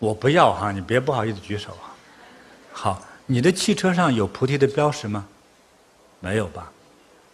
[0.00, 1.94] 我不要哈，你别不好意思举手啊。
[2.72, 5.24] 好，你的汽车上有菩提的标识吗？
[6.18, 6.72] 没有吧？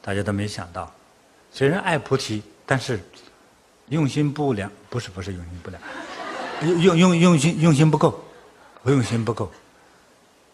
[0.02, 0.92] 大家都没想到。
[1.54, 2.98] 虽然爱菩提，但是
[3.90, 5.80] 用心不良，不是不是用心不良，
[6.82, 8.24] 用用用用心用心不够，
[8.82, 9.52] 不用心不够。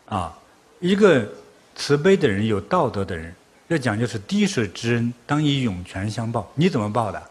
[0.04, 0.36] 啊，
[0.78, 1.26] 一个
[1.74, 3.34] 慈悲的人，有道德的人。
[3.68, 6.52] 要讲究是滴水之恩，当以涌泉相报。
[6.54, 7.22] 你怎么报的？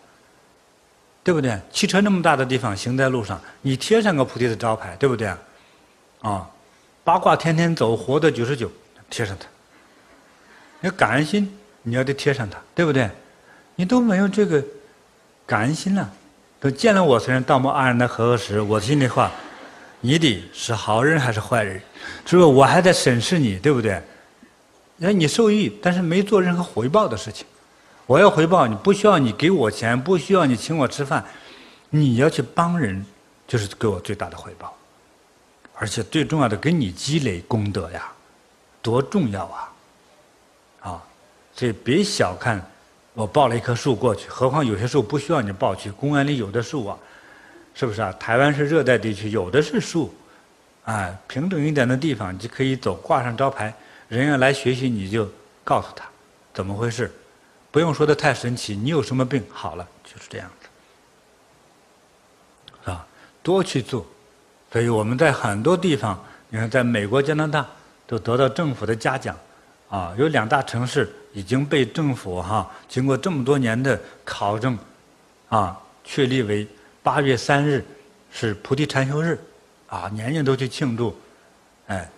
[1.23, 1.59] 对不对？
[1.71, 5.27] 汽车那么大的地方，行在路上，你贴上个菩提的招牌，对不对？
[6.21, 6.49] 啊，
[7.03, 8.71] 八卦天天走，活到九十九，
[9.11, 9.45] 贴上它。
[10.81, 13.07] 要感恩心，你要得贴上它，对不对？
[13.79, 14.61] 你都没有这个
[15.45, 16.11] 感恩心了，
[16.59, 19.31] 都见了我，虽然道貌岸然的和合时，我心里话，
[20.01, 21.81] 你得是好人还是坏人？
[22.25, 22.45] 是不是？
[22.45, 24.03] 我还在审视你，对不对？
[24.97, 27.47] 那你受益，但是没做任何回报的事情。
[28.05, 31.23] 我要回报你，不需要你给我钱，不需要你请我吃饭，
[31.89, 33.05] 你要去帮人，
[33.47, 34.75] 就是给我最大的回报。
[35.75, 38.11] 而且最重要的，给你积累功德呀，
[38.81, 39.71] 多重要啊！
[40.81, 41.03] 啊，
[41.55, 42.61] 所以别小看
[43.19, 45.91] 我抱了一棵树过去，何况有些树不需要你抱去。
[45.91, 46.97] 公园里有的树啊，
[47.73, 48.13] 是不是啊？
[48.17, 50.15] 台湾是热带地区，有的是树，
[50.85, 53.73] 哎，平整一点的地方就可以走，挂上招牌。
[54.07, 55.29] 人要来学习，你就
[55.65, 56.05] 告诉他
[56.53, 57.11] 怎么回事，
[57.71, 58.73] 不用说的太神奇。
[58.73, 60.69] 你有什么病，好了，就是这样子，
[62.85, 63.05] 是吧？
[63.43, 64.07] 多去做。
[64.71, 67.67] 所以我们在很多地方，你看，在美国、加拿大
[68.07, 69.37] 都得到政府的嘉奖，
[69.89, 74.77] 啊，有两大城市已经被政府哈、经过这么多年的考证，
[75.49, 76.67] 啊，确立为
[77.01, 77.83] 八月三日
[78.31, 79.39] 是菩提禅修日，
[79.87, 81.15] 啊，年年都去庆祝，
[81.87, 82.09] 哎。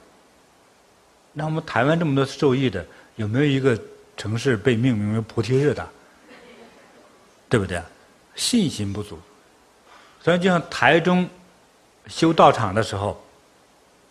[1.33, 3.79] 那我们台湾这么多受益的，有没有一个
[4.17, 5.87] 城市被命名为菩提日的？
[7.47, 7.81] 对不对？
[8.35, 9.17] 信心不足。
[10.21, 11.25] 所以就像台中
[12.07, 13.23] 修道场的时候，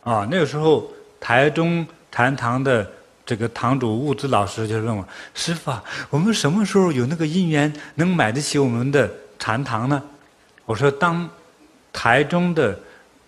[0.03, 2.91] 啊，那个时候台中禅堂的
[3.31, 10.03] 这个堂主物资老师就问我：“师傅啊，我们什么时候有那个因缘能买得起我们的禅堂呢？”
[10.67, 11.31] 我说：“当
[11.93, 12.77] 台中的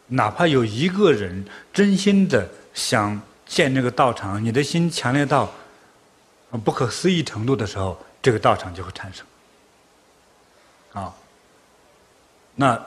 [0.09, 5.47] 哪怕有一个人真心的想。”建这个道场，你的心强烈到
[6.65, 9.27] 不可思议程度的时候，这个道场就会产生。
[10.95, 11.13] 啊，
[12.55, 12.81] 那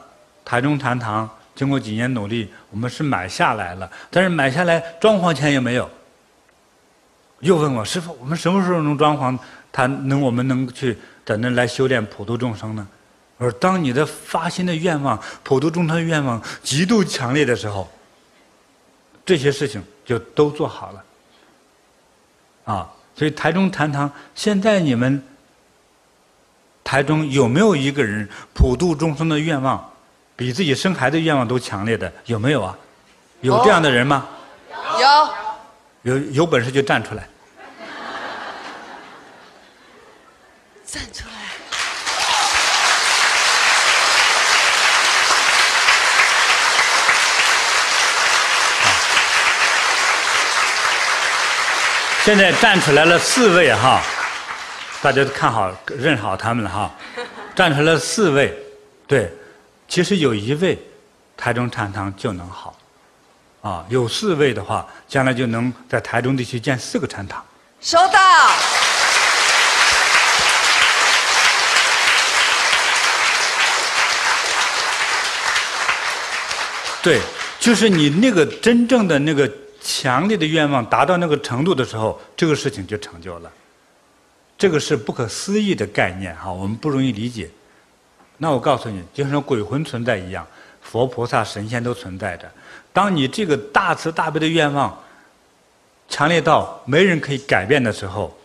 [0.44, 5.88] 台中禅堂经过几年努力，我们是买下来了，但是买下来装潢钱也没有。
[7.46, 9.38] 又问我师傅，我们什么时候能装潢？
[9.72, 12.88] 他能我们能去在那来修炼普度众生呢？
[13.38, 17.90] 我说，当你的发心的愿望、普度众生的愿望极度强烈的时候，
[19.26, 19.82] 这些事情。
[20.06, 21.04] 就都做好了，
[22.66, 25.20] 啊，所以台中禅堂现在你们
[26.84, 29.84] 台中有没有一个人普度众生的愿望
[30.36, 32.14] 比自己生孩子愿望都强烈的？
[32.26, 32.78] 有没有啊？
[33.42, 34.28] 有这样的人吗？
[36.04, 37.28] 有，有有本事就站出来，
[40.96, 41.34] 站出来。
[52.24, 54.02] 现在站出来了四位哈，
[55.02, 56.90] 大家都看好认好他们了哈，
[57.54, 58.58] 站出来了四位，
[59.06, 59.30] 对，
[59.90, 60.80] 其实有一位，
[61.36, 62.74] 台中禅堂就能好，
[63.62, 67.46] 啊，有四位的话，将来就能在台中地区建四个禅堂。
[67.82, 68.85] 收到。
[77.06, 77.22] 对。
[77.58, 79.50] 就是你那个真正的那个
[79.82, 83.52] 强烈的愿望达到那个程度的时候，这个事情就成就了。
[84.58, 87.50] 这个是不可思议的概念哈，我们不容易理解。
[88.38, 90.46] 那我告诉你，就像鬼魂存在一样，
[90.82, 92.52] 佛菩萨、神仙都存在着。
[92.94, 94.96] 当你这个大慈大悲的愿望
[96.08, 98.38] 强烈到没人可以改变的时候，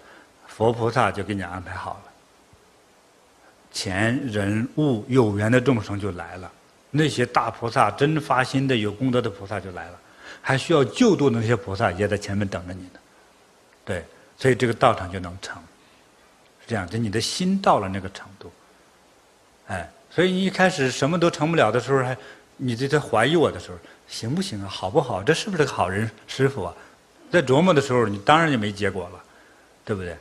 [0.46, 2.10] 佛菩萨就给你安排好了。
[3.72, 6.50] 钱人物有缘的众生就来了。
[6.90, 9.98] 那些大菩萨真发心的有功德的菩萨就来了，
[10.42, 13.00] 还需要救度的那些菩萨也在前面等着你呢。
[13.84, 14.04] 对，
[14.36, 15.56] 所以这个道场就能成，
[16.60, 18.50] 是这样，就你的心到了那个程度。
[19.68, 22.16] 哎，所以你一开始什么都成不了的时候，还
[22.56, 24.68] 你就在怀疑我的时候，行不行啊？
[24.68, 25.22] 好不好？
[25.22, 26.74] 这是不是个好人师傅啊？
[27.30, 29.20] 在琢磨的时候，你当然就没结果了，
[29.84, 30.16] 对不对？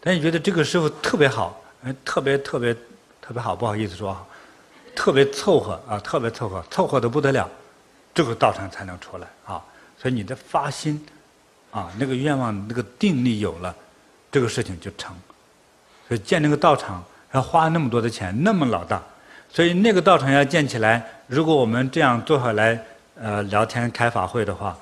[0.00, 2.72] 但你觉得这个师傅特别好，哎，特别特别
[3.20, 4.26] 特别好，不好意思说。
[4.94, 7.48] 特别凑合啊，特别凑合，凑合的不得了，
[8.14, 9.62] 这个道场才能出来啊。
[10.00, 11.04] 所以你的发心
[11.70, 13.74] 啊，那个愿望，那个定力有了，
[14.30, 15.14] 这个事情就成。
[16.08, 17.02] 所以建那个道场
[17.32, 19.02] 要花那么多的钱，那么老大，
[19.48, 22.78] 所以那个道场要建起来，如果我们这样坐下来
[23.18, 24.76] 呃聊天开法会的话，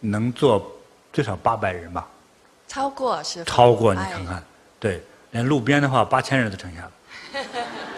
[0.00, 0.64] 能坐
[1.12, 2.06] 最少八百人吧？
[2.68, 3.42] 超过是？
[3.44, 4.42] 超过你看看，哎、
[4.78, 6.92] 对，连路边的话八千人都盛下了。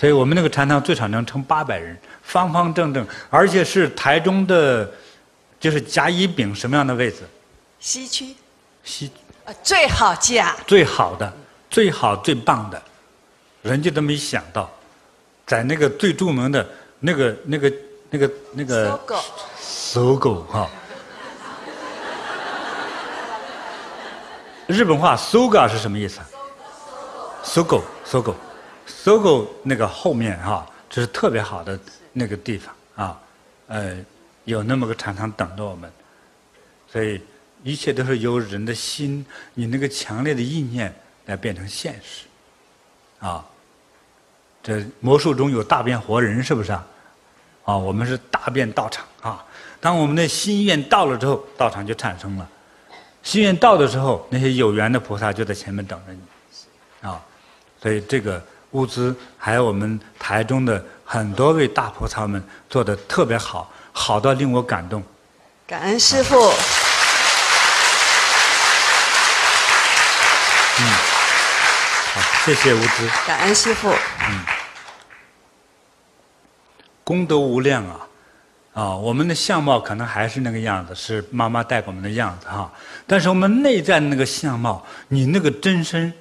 [0.00, 4.90] 所以我们那个禅堂最少能撑八百人，方方正正，而且是台中的，
[5.60, 7.18] 就是甲乙丙什么样的位置？
[7.80, 8.34] 西区。
[8.82, 9.12] 西。
[9.44, 10.56] 呃，最好价。
[10.66, 11.30] 最好的，
[11.68, 12.82] 最好最棒的，
[13.60, 14.70] 人家都没想到，
[15.46, 16.66] 在那个最著名的
[16.98, 17.72] 那个那个
[18.08, 18.86] 那个那个。
[18.86, 19.16] 搜狗。
[19.58, 20.66] 搜狗哈。
[24.66, 26.20] 日本话“搜狗”是什么意思？
[27.42, 28.34] 搜狗，搜狗。
[28.90, 31.78] 搜狗那个后面哈，这是特别好的
[32.12, 33.20] 那个地方啊，
[33.68, 33.96] 呃，
[34.44, 35.90] 有那么个禅堂等着我们，
[36.90, 37.22] 所以
[37.62, 39.24] 一切都是由人的心，
[39.54, 40.94] 你那个强烈的意念
[41.26, 42.26] 来变成现实，
[43.20, 43.46] 啊，
[44.62, 46.86] 这魔术中有大变活人是不是啊？
[47.64, 49.44] 啊，我们是大变道场啊，
[49.80, 52.48] 当我们的心愿到了之后，道场就产生了，
[53.22, 57.24] 心愿到的时候，那些有缘的菩萨就在前面等着你，啊，
[57.80, 58.42] 所以这个。
[58.72, 65.02] 物资还有我们台中的很多位大菩萨们做的特别好，好到令我感动。
[65.66, 66.36] 感恩师父。
[70.78, 70.86] 嗯，
[72.14, 73.10] 好，谢谢物资。
[73.26, 73.88] 感恩师父。
[73.90, 74.44] 嗯，
[77.02, 78.06] 功德无量啊！
[78.72, 82.70] 啊，我们的相貌可能还是那个样子，是妈妈带给我们的样子哈。
[83.06, 86.12] 但是我们内在的那个相貌，你那个真身。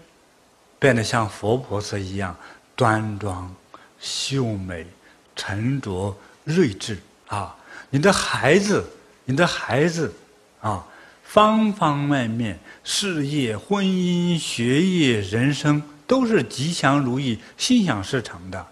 [0.79, 2.33] 变得像佛菩萨一样
[2.73, 3.53] 端庄、
[3.99, 4.87] 秀美、
[5.35, 7.53] 沉着、睿智啊！
[7.89, 8.85] 你的孩子，
[9.25, 10.13] 你的孩子
[10.61, 10.85] 啊，
[11.21, 18.65] 方方面面，事业、婚姻、学业、人生都是吉祥如意、心想事成的。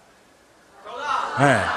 [1.35, 1.67] 哎，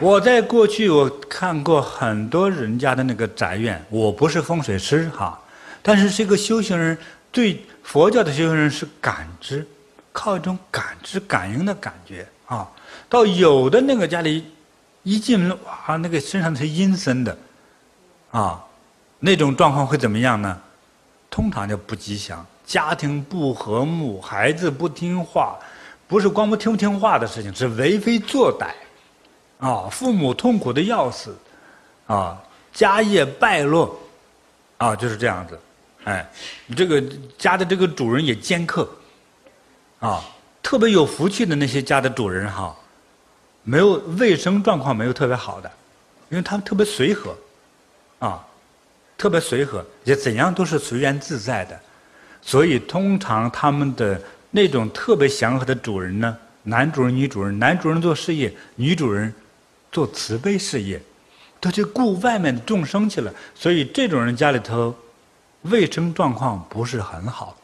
[0.00, 5.40] 我在过去我看过很多人家的那个宅院，我不是风水师哈，
[5.80, 6.98] 但是这个修行人
[7.30, 7.64] 对。
[7.84, 9.64] 佛教的修行人是感知，
[10.10, 12.68] 靠一种感知、感应的感觉啊。
[13.08, 14.44] 到有的那个家里
[15.04, 17.36] 一进门，哇，那个身上是阴森的，
[18.32, 18.64] 啊，
[19.20, 20.60] 那种状况会怎么样呢？
[21.30, 25.58] 通常就不吉祥，家庭不和睦，孩子不听话，
[26.08, 28.70] 不是光不听不听话的事情，是为非作歹，
[29.64, 31.36] 啊，父母痛苦的要死，
[32.06, 32.40] 啊，
[32.72, 33.94] 家业败落，
[34.78, 35.60] 啊，就是这样子。
[36.04, 36.30] 哎，
[36.76, 37.02] 这个
[37.38, 38.86] 家的这个主人也尖刻，
[40.00, 40.22] 啊，
[40.62, 42.76] 特别有福气的那些家的主人哈，
[43.62, 45.70] 没有卫生状况没有特别好的，
[46.28, 47.34] 因为他们特别随和，
[48.18, 48.46] 啊，
[49.16, 51.80] 特别随和，也怎样都是随缘自在的，
[52.42, 59.34] 所以通常他们的那种特别祥和的主人呢，男主人、女主人，男主人做事业，女主人
[59.90, 61.00] 做慈悲事业，
[61.62, 64.94] 他去顾外面的众生去了，所以这种人家里头。
[65.64, 67.56] 卫生状况不是很好，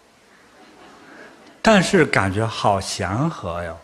[1.62, 3.78] 但是感觉好祥和哟。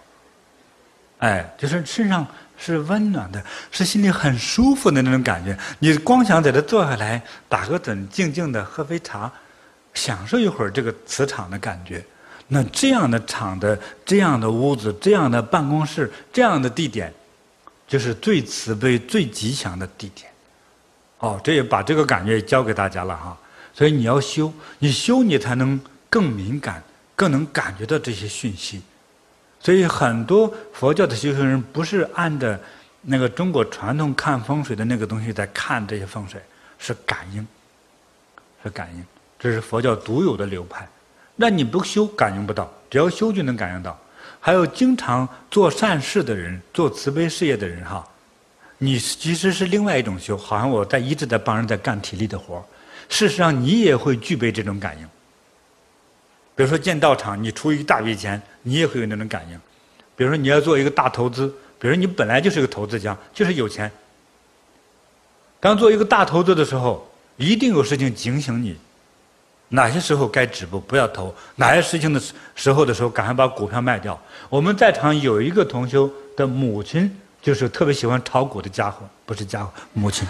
[1.19, 2.27] 哎，就是身上
[2.59, 5.57] 是温暖的，是心里很舒服的那种感觉。
[5.79, 9.33] 你光想在这坐下来，打个盹，静静的喝杯茶，
[9.95, 12.05] 享受一会儿这个磁场的感觉。
[12.49, 17.13] 那这样的场的、这样的屋子、这样的办公室、这样的地点，
[17.89, 20.31] 就是最慈悲、最吉祥的地点。
[21.19, 23.37] 哦，这也把这个感觉也教给大家了哈。
[23.77, 26.83] 所以你要修，你修你才能更敏感，
[27.15, 28.81] 更能感觉到这些讯息。
[29.61, 32.59] 所以很多佛教的修行人不是按着
[33.03, 36.41] 那个中国传统看风水的那个东西，在看这些风水
[36.79, 37.47] 是感应，
[38.63, 39.05] 是感应，
[39.39, 40.89] 这是佛教独有的流派。
[41.35, 43.99] 那你不修感应不到，只要修就能感应到。
[44.41, 48.07] 还有经常做善事的人，做慈悲事业的人，哈，
[48.79, 52.65] 你其实是另外一种修，好像我在一直在帮人在干体力的活儿，
[53.09, 55.09] 事实上你也会具备这种感应。
[56.55, 59.61] 比如说建道场，你出一大笔钱，你也会有那种感应。
[60.17, 63.91] 比如说你要做一个大投资，比如你本来就是个投资家，就是有钱。
[65.61, 68.77] 当做一个大投资的时候，一定有事情警醒你，
[69.69, 72.23] 哪些时候该止步，不要投；哪些事情的
[72.55, 74.19] 时候的时候，赶快把股票卖掉。
[74.49, 80.27] 我们在场有一个同修的母亲，就是特别喜欢炒股的家伙，不是家伙，母亲。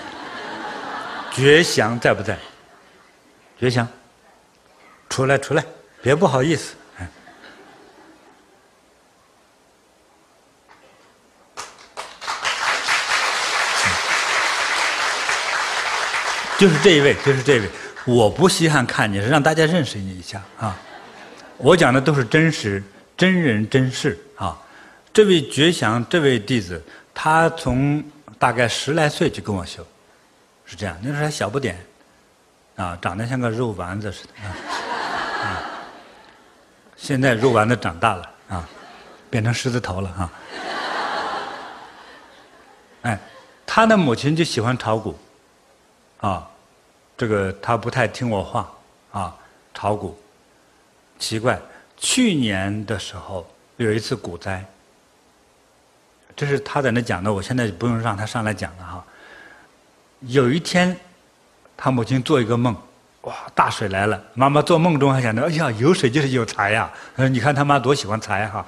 [1.33, 2.37] 觉祥在不在？
[3.59, 3.89] 觉祥，
[5.09, 5.65] 出来，出来。
[6.03, 6.75] 别不好意思，
[16.59, 17.69] 就是这一位，就是这位。
[18.05, 20.79] 我不稀罕看你，是让大家认识你一下啊。
[21.57, 22.83] 我讲的都是真实、
[23.17, 24.57] 真人真事啊。
[25.13, 26.81] 这位觉祥，这位弟子，
[27.13, 28.05] 他从
[28.39, 29.85] 大概十来岁就跟我修，
[30.67, 30.97] 是这样。
[31.03, 31.77] 那时候还小不点，
[32.77, 34.55] 啊，长得像个肉丸子似的啊。
[36.97, 38.69] 现在肉丸子长大了啊，
[39.29, 40.33] 变成狮子头了啊！
[43.03, 43.21] 哎，
[43.67, 45.17] 他的母亲就喜欢炒股，
[46.21, 46.49] 啊，
[47.17, 48.71] 这个他不太听我话
[49.13, 49.37] 啊，
[49.75, 50.19] 炒股。
[51.19, 51.61] 奇怪，
[51.97, 53.47] 去年的时候
[53.77, 54.65] 有一次股灾，
[56.35, 59.05] 这是他在那讲的，我现在不用让他上来讲了哈。
[60.21, 60.99] 有一天，
[61.77, 62.75] 他母亲做一个梦。
[63.23, 64.23] 哇，大水来了！
[64.35, 66.89] 妈妈做梦中还想着，哎呀，有水就是有财呀。
[67.17, 68.65] 嗯，你看他妈多喜欢财哈。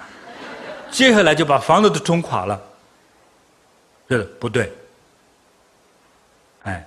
[0.90, 2.60] 接下来就把房子都冲垮了。
[4.08, 4.72] 对了，不对。
[6.64, 6.84] 哎，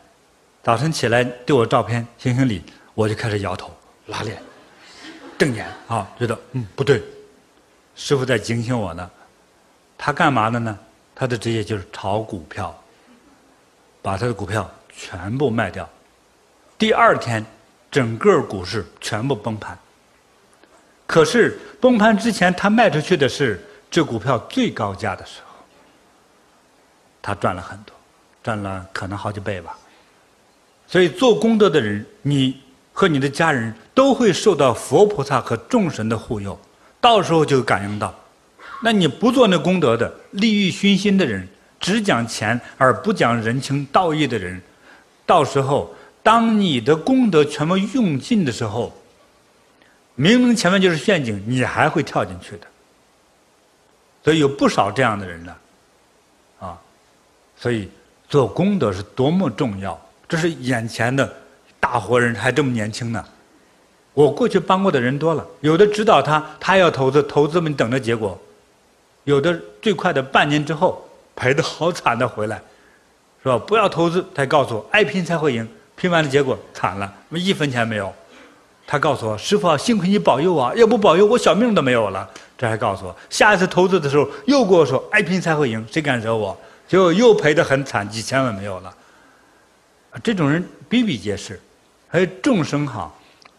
[0.62, 2.62] 早晨起来对我照片行行礼，
[2.94, 3.74] 我就开始摇头、
[4.08, 4.42] 拉脸、
[5.38, 7.02] 瞪眼啊，觉得嗯不对。
[7.96, 9.10] 师傅在警醒我呢。
[9.98, 10.78] 他干嘛的呢？
[11.16, 12.78] 他的职业就是炒股票，
[14.02, 15.88] 把他的股票全部卖掉。
[16.82, 17.46] 第二天。
[17.92, 19.78] 整个股市全部崩盘。
[21.06, 23.62] 可是崩盘之前，他卖出去的是
[23.92, 25.64] 这股票最高价的时候，
[27.22, 27.94] 他赚了很多，
[28.42, 29.78] 赚了可能好几倍吧。
[30.88, 32.62] 所以做功德的人，你
[32.94, 36.58] 和你的家人都会受到佛菩萨和众神的护佑，
[37.02, 38.16] 到时候就感应到。
[38.82, 41.46] 那你不做那功德的，利欲熏心的人，
[41.78, 44.60] 只讲钱而不讲人情道义的人，
[45.26, 45.94] 到时候。
[46.24, 48.94] 当你的功德全部用尽的时候，
[50.16, 52.68] 明明前面就是陷阱，你还会跳进去的。
[54.24, 55.56] 所以有不少这样的人呢，
[56.60, 56.80] 啊，
[57.58, 57.90] 所以
[58.30, 60.00] 做功德是多么重要。
[60.30, 61.28] 这是眼前的
[61.80, 63.26] 大活人还这么年轻呢，
[64.14, 68.38] 我过去帮过的人多了，有的指导他，他要投资，投资们，等着结果；
[69.24, 71.04] 有的最快的半年之后
[71.36, 72.62] 赔得好惨的回来，
[73.42, 73.58] 是吧？
[73.58, 75.68] 不要投资，他告诉我，爱拼才会赢。
[76.02, 78.12] 拼完的结果惨了，一分钱没有。
[78.88, 82.28] 他告诉我：“师父，幸亏你保佑啊，要不保佑我小命都没有了。”
[82.58, 86.58] 这还告诉我，下一次投资的时候又跟我说：“爱拼才会赢，谁敢惹我？”
[86.90, 88.92] 结果又赔得很惨，几千万没有了。
[90.24, 91.62] 这种人比比皆是，
[92.08, 93.14] 还有众生哈，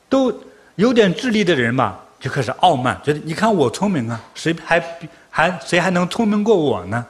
[0.09, 0.37] 都
[0.75, 4.99] 有点智力的人吧，就开始傲慢，觉得你看我聪明啊，谁还
[5.31, 7.07] 还谁还能聪明过我呢？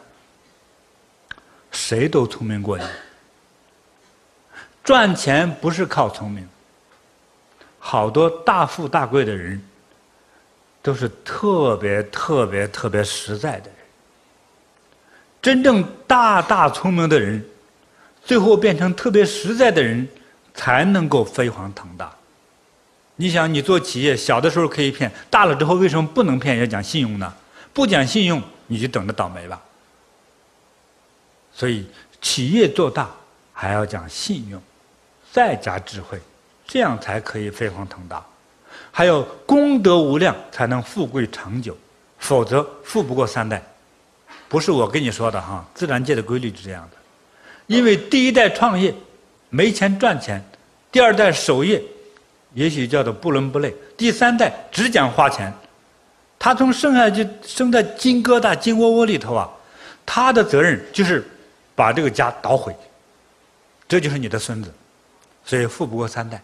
[1.71, 2.85] 谁都聪明过你。
[4.85, 6.49] 赚钱不是靠聪明，
[7.79, 9.63] 好多大富大贵的人，
[10.83, 13.75] 都是特别特别特别实在的人。
[15.41, 17.45] 真正大大聪明的人，
[18.25, 20.09] 最后变成特别实在的人，
[20.55, 22.13] 才能够飞黄腾达。
[23.17, 26.59] 你想，你做企业，小的时候可以骗，大了之后为什么不能骗？
[26.59, 27.33] 要讲信用呢？
[27.73, 29.63] 不讲信用，你就等着倒霉吧。
[31.53, 31.87] 所以，
[32.21, 33.11] 企业做大
[33.53, 34.61] 还要讲信用。
[35.33, 36.21] 再加智慧，
[36.67, 38.23] 这样才可以飞黄腾达。
[38.91, 41.75] 还有功德无量，才能富贵长久，
[42.19, 43.63] 否则富不过三代。
[44.47, 46.97] 不是我跟你说的哈，自然界的规律是这样的。
[47.67, 48.95] 因为第一代创业
[49.49, 50.45] 没钱赚钱，
[50.91, 51.83] 第二代守业，
[52.53, 55.51] 也许叫做不伦不类，第三代只讲花钱。
[56.39, 59.49] 他从生下去生在金疙瘩、金窝窝里头啊，
[60.05, 61.27] 他的责任就是
[61.75, 62.77] 把这个家捣毁。
[63.89, 64.71] 这就是你的孙子。
[65.45, 66.43] 所以富不过三代，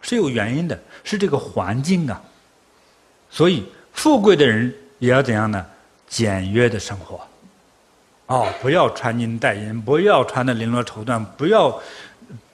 [0.00, 2.20] 是有原因的，是这个环境啊。
[3.30, 5.64] 所以富贵的人也要怎样呢？
[6.08, 7.20] 简约的生活，
[8.26, 11.80] 哦，不要穿金戴银，不要穿的绫罗绸缎，不要，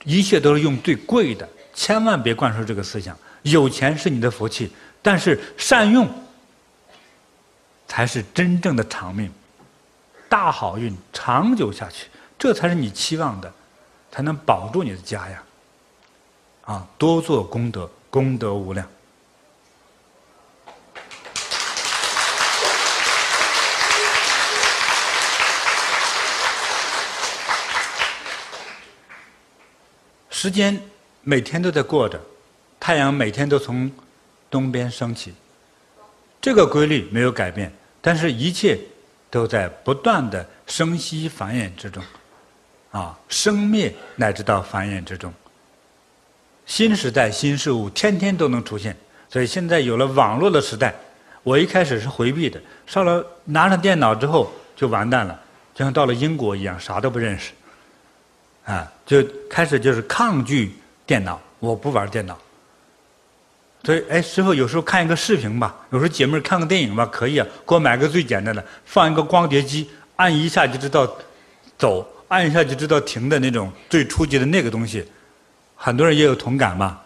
[0.04, 3.16] 一切都是用最贵的，千万别灌输这个思想。
[3.42, 4.70] 有钱是你的福气，
[5.00, 6.06] 但是善用，
[7.86, 9.32] 才是真正的长命、
[10.28, 13.50] 大好运、长久下去，这才是你期望的，
[14.16, 15.42] 才能保住你的家呀。
[16.62, 18.88] 啊，多做功德，功德无量。
[30.30, 30.80] 时间
[31.20, 32.18] 每天都在过着，
[32.80, 33.92] 太阳每天都从
[34.48, 35.34] 东边升起，
[36.40, 38.78] 这个规律没有改变，但是一切
[39.30, 42.02] 都在不断的生息繁衍之中，
[42.96, 45.30] 啊，生灭乃至到繁衍之中。
[46.64, 48.96] 新时代新事物天天都能出现，
[49.28, 50.94] 所以现在有了网络的时代，
[51.42, 55.38] 我一开始是回避的，上了拿上电脑之后就完蛋了，
[55.74, 57.52] 就像到了英国一样，啥都不认识。
[58.64, 60.74] 啊，就开始就是抗拒
[61.04, 62.36] 电脑，我不玩电脑。
[63.84, 67.46] 所以，哎，师傅有时候看一个视频吧，有时候解闷看个电影吧，可以啊。
[67.68, 71.06] 给我买个最简单的，放一个光碟机，按一下就知道
[71.78, 75.06] 走，按一下就知道停的那种最初级的那个东西，
[75.76, 77.02] 很多人也有同感吧。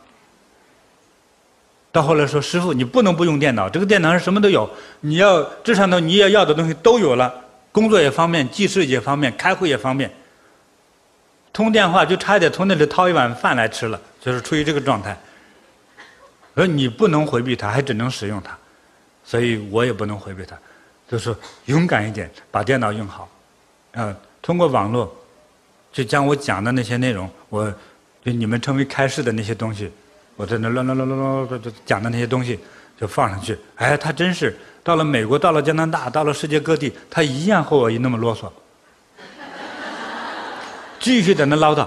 [1.93, 7.35] 到后来说，师傅你不能不用电脑，这个电脑上什么都有，你要这上头你也要的东西都有了，
[7.73, 10.11] 工作也方便，记事也方便，开会也方便。
[11.53, 15.18] 通电话就差一点从那里掏一碗饭来吃了，就是处于这个状态。
[16.55, 18.57] 而你不能回避它，还只能使用它，
[19.25, 20.57] 所以我也不能回避它，
[21.11, 23.29] 就是勇敢一点，把电脑用好。
[23.95, 25.14] 啊，通过网络，
[25.93, 27.72] 就将我讲的那些内容，我
[28.24, 29.91] 就你们称为开示的那些东西，
[30.36, 32.59] 我在那乱乱乱乱乱就讲的那些东西
[32.99, 33.59] 就放上去。
[33.76, 38.51] 哎，他真是到了美国，到了加拿大，到了世界各地，他一样和我一那么啰嗦。
[40.99, 41.86] 继续在那唠叨，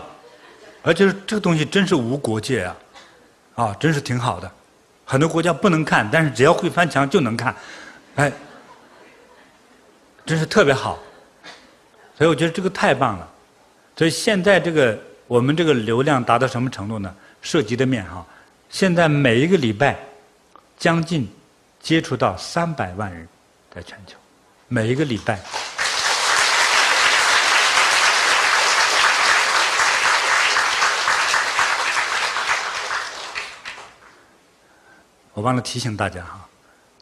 [0.81, 2.75] 而且这个东西真是无国界啊，
[3.55, 4.51] 啊，真是挺好的。
[5.05, 7.55] 很多国家不能看，但是只要会翻墙就能看，
[8.15, 8.31] 哎，
[10.25, 10.97] 真是特别好。
[12.17, 13.29] 所以我觉得这个太棒了。
[13.95, 17.13] 所以现在这个我们这个流量达到什么程度呢？
[17.41, 18.25] 涉及的面哈，
[18.69, 19.99] 现在每一个礼拜
[20.77, 21.29] 将近
[21.81, 23.27] 接触到三百万人，
[23.75, 24.15] 在全球，
[24.69, 25.39] 每一个礼拜。
[35.33, 36.47] 我忘了提醒大家哈，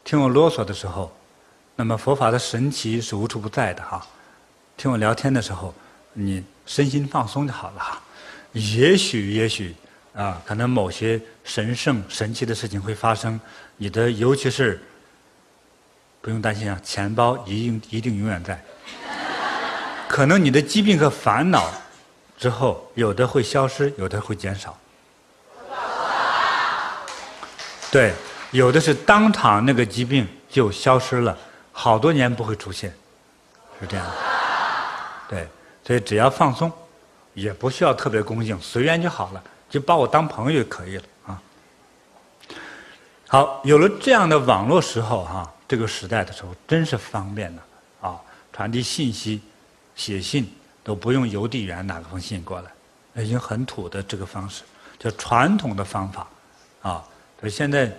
[0.02, 1.14] 听我啰嗦的时候，
[1.76, 4.04] 那么佛法的神奇是无处不在的哈。
[4.82, 5.72] 听我聊天的时候，
[6.12, 8.02] 你身心放松就好了。
[8.50, 9.76] 也许也许
[10.12, 13.40] 啊，可能某些神圣神奇的事情会发生，
[13.76, 14.82] 你的尤其是
[16.20, 18.60] 不用担心啊，钱包一定一定永远在。
[20.08, 21.70] 可能你的疾病和烦恼
[22.36, 24.76] 之后，有的会消失，有的会减少。
[27.88, 28.12] 对，
[28.50, 31.38] 有的是当场那个疾病就消失了，
[31.70, 32.92] 好多年不会出现，
[33.80, 34.31] 是这样的。
[35.32, 35.48] 对，
[35.82, 36.70] 所以只要放松，
[37.32, 41.42] 也不需要特别恭敬，随缘就好了，就把我当朋友就可以了啊。
[43.26, 47.62] 好，有了这样的网络时候哈、这个时代的时候真是方便的
[48.02, 48.20] 啊，
[48.52, 49.40] 传递信息、
[49.96, 50.54] 写信
[50.84, 54.64] 都不用邮递员拿封信过来，已经很土的这个方式，
[54.98, 56.28] 就传统的方法
[56.82, 57.02] 啊。
[57.48, 57.90] 现在，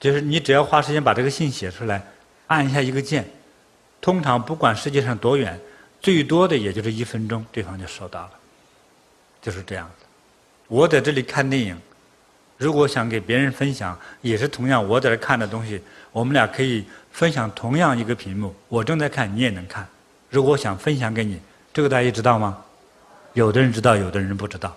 [0.00, 2.04] 就是你只要花时间把这个信写出来，
[2.48, 3.30] 按一下一个键，
[4.00, 5.58] 通常不管世界上多远，
[6.02, 8.30] 最多的也就是一分钟，对方就收到了，
[9.40, 10.06] 就是这样子。
[10.66, 11.78] 我在这里看电影，
[12.58, 15.80] 如果想给别人分享，也是同样我在这看的东西，
[16.10, 19.86] 我们俩可以分享同样一个屏幕，我正在看，你也能看。
[20.28, 21.38] 如果想分享给你，
[21.72, 22.64] 这个大家知道吗？
[23.34, 24.76] 有的人知道，有的人不知道。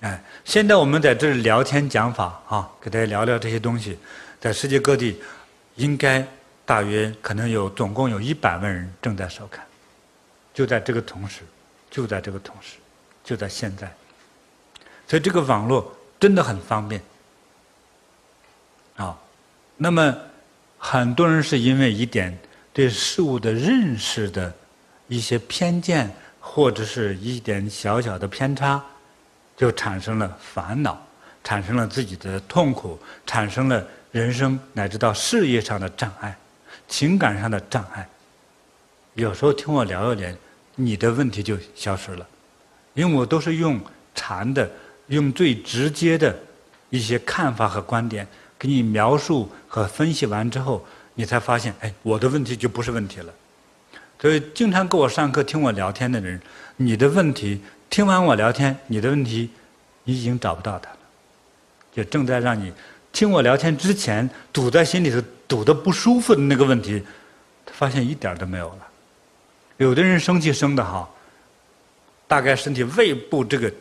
[0.00, 3.96] 哎，现在我们在这儿聊天讲法啊，给大家聊聊这些东西，
[4.40, 5.22] 在世界各地，
[5.76, 6.26] 应该
[6.66, 9.64] 大约可能有总共有一百万人正在收看，
[10.54, 11.42] 就在这个同时，
[11.90, 12.76] 就在这个同时，
[13.24, 13.92] 就在现在，
[15.06, 17.00] 所以这个网络真的很方便
[18.96, 19.18] 啊。
[19.76, 20.16] 那么
[20.78, 22.38] 很多人是因为一点
[22.72, 24.52] 对事物的认识的
[25.08, 28.82] 一些偏见，或者是一点小小的偏差。
[29.54, 31.00] 就产生了烦恼，
[31.44, 36.36] 产生了自己的痛苦，产生了人生乃至到事业上的障碍，
[36.88, 38.08] 情感上的障碍。
[39.14, 40.36] 有时候听我聊一点，
[40.76, 42.26] 你的问题就消失了，
[42.94, 43.78] 因为我都是用
[44.14, 44.70] 禅的，
[45.08, 46.34] 用最直接的
[46.88, 48.26] 一些看法和观点
[48.58, 50.84] 给你描述和分析完之后，
[51.14, 53.32] 你才发现，哎，我的问题就不是问题了。
[54.18, 56.40] 所以经常跟我上课、听我聊天的人，
[56.76, 57.60] 你的问题
[57.90, 59.50] 听完我聊天，你的问题
[60.04, 60.98] 你已经找不到它了，
[61.92, 62.72] 就正在让你
[63.12, 67.02] 听我聊天之前堵在心里头、堵得不舒服的那个问题，
[67.66, 68.88] 发现一点都没有了。
[69.82, 71.12] 有的人生气生的好，
[72.28, 73.72] 大概身体胃部这个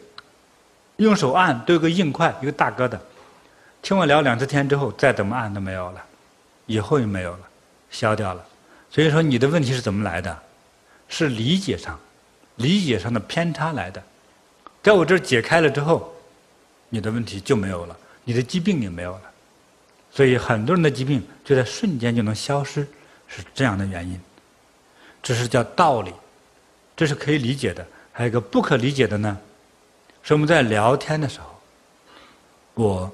[0.97, 2.97] 用手按都有个硬块，一个大疙瘩。
[3.83, 6.03] 听我聊两次天之后，再怎么按都没有了，
[6.65, 7.39] 以后也没有了，
[7.91, 8.43] 消掉了。
[8.89, 10.35] 所以说你的问题是怎么来的？
[11.07, 11.99] 是理解上，
[12.55, 14.01] 理解上的偏差来的。
[14.81, 16.11] 在我这儿解开了之后，
[16.89, 19.21] 你的问题就没有了，你的疾病也没有了。
[20.11, 22.87] 所以很多人的疾病就在瞬间就能消失，
[23.27, 24.19] 是这样的原因。
[25.24, 26.13] 这是叫道理，
[26.95, 27.86] 这是可以理解的。
[28.11, 29.38] 还有一个不可理解的呢，
[30.24, 31.61] 是我们在聊天的时候，
[32.74, 33.11] 我。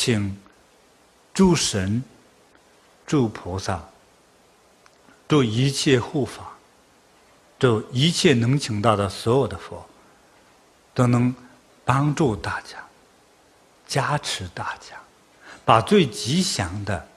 [0.00, 0.38] 请
[1.34, 2.04] 诸神、
[3.04, 3.82] 诸菩萨、
[5.26, 6.52] 诸一切护法、
[7.58, 9.84] 诸一切能请到的所有的佛，
[10.94, 11.34] 都能
[11.84, 12.78] 帮助大家、
[13.88, 14.94] 加持大家，
[15.64, 17.08] 把最吉祥的、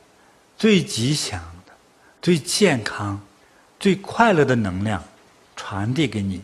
[0.58, 1.74] 最吉祥的、
[2.20, 3.22] 最健康、
[3.82, 5.04] 最快乐的能量
[5.58, 6.42] 传递给你。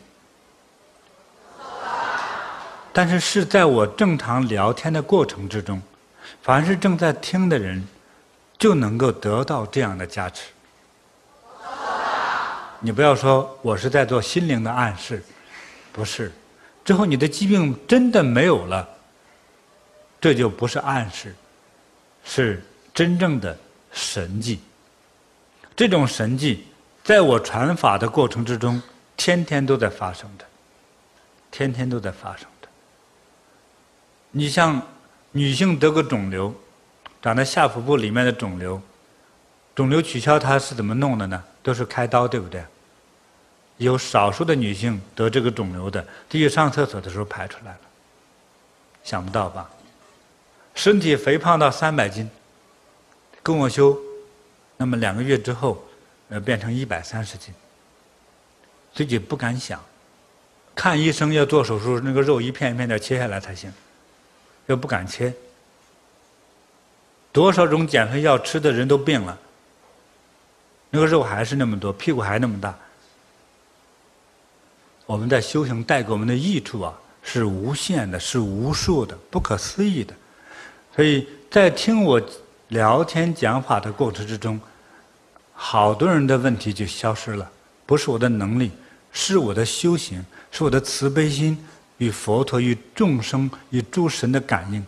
[2.91, 5.81] 但是是在我正常聊天的过程之中。
[6.41, 7.85] 凡是正在听的人，
[8.57, 10.49] 就能够得到这样的加持。
[12.79, 15.23] 你不要说我是在做心灵的暗示，
[15.91, 16.31] 不是。
[16.83, 18.87] 之后你的疾病真的没有了，
[20.21, 21.35] 这就不是暗示，
[22.23, 22.63] 是
[22.93, 23.57] 真正的
[23.91, 24.59] 神迹。
[25.75, 26.66] 这种神迹，
[27.07, 28.83] 在我传法的过程之中，
[29.15, 30.43] 天天都在发生着，
[31.49, 32.67] 天天都在发生着。
[34.31, 34.85] 你像。
[35.33, 36.55] 女性得个肿瘤，
[37.21, 38.81] 长在下腹部里面的肿瘤，
[39.75, 41.43] 肿瘤取消它是怎么弄的呢？
[41.61, 42.63] 都是开刀，对不对？
[43.75, 47.79] 有少数的女性得这个肿瘤的，第一上厕所的时候排出来了，
[49.03, 49.69] 想不到吧？
[50.73, 52.27] 身体肥胖到三百斤，
[53.43, 53.95] 跟我修，
[54.77, 55.85] 那么两个月之后，
[56.29, 57.53] 呃，变成一百三十斤，
[58.93, 59.83] 自己不敢想，
[60.75, 63.71] 看医生要做手术，那个肉一片一片的切下来才行。
[64.65, 65.33] 又不敢切，
[67.31, 69.39] 多少种减肥药吃的人都病了，
[70.89, 72.77] 那个肉还是那么多，屁股还那么大。
[75.05, 80.13] 我们在修行带给我们的益处啊，是无限的，是无数的，不可思议的。
[80.93, 82.21] 所以在听我
[82.67, 84.59] 聊天讲法的过程之中，
[85.59, 87.51] 好多人的问题就消失了，
[87.85, 88.71] 不是我的能力，
[89.11, 91.57] 是我的修行，是我的慈悲心。
[91.99, 94.85] 与佛陀、与众生、与诸神的感应，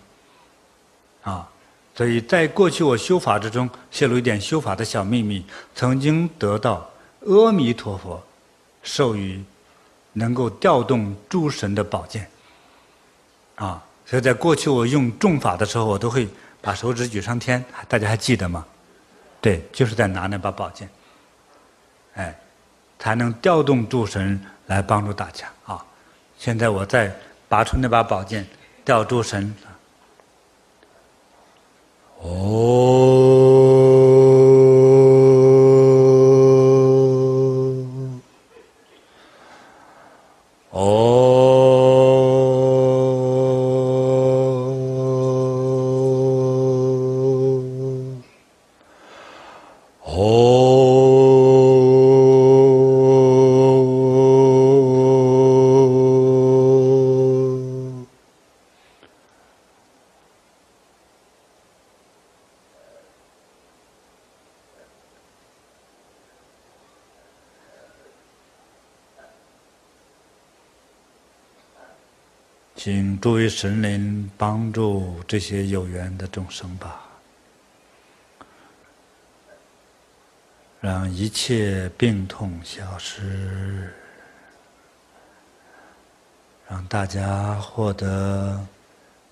[1.24, 1.49] 啊，
[1.95, 5.43] 所以在过去我修法之中泄露一点修法的小秘密，
[5.74, 6.88] 曾经得到
[7.22, 8.24] 阿弥陀佛
[8.84, 9.43] 授予
[10.13, 12.30] 能够调动诸神的宝剑，
[13.55, 16.28] 啊，所以在过去我用重法的时候，我都会
[16.61, 18.63] 把手指举上天，大家还记得吗？
[19.41, 20.89] 对，就是在拿那把宝剑，
[22.15, 22.37] 哎，
[22.97, 25.85] 才能调动诸神来帮助大家啊。
[26.37, 27.13] 现在我再
[27.47, 28.45] 拔出那把宝剑，
[28.83, 29.55] 调诸神。
[32.21, 33.19] 哦。
[73.62, 77.01] 神灵帮助这些有缘的众生吧，
[80.80, 83.93] 让一切病痛消失，
[86.70, 88.66] 让大家获得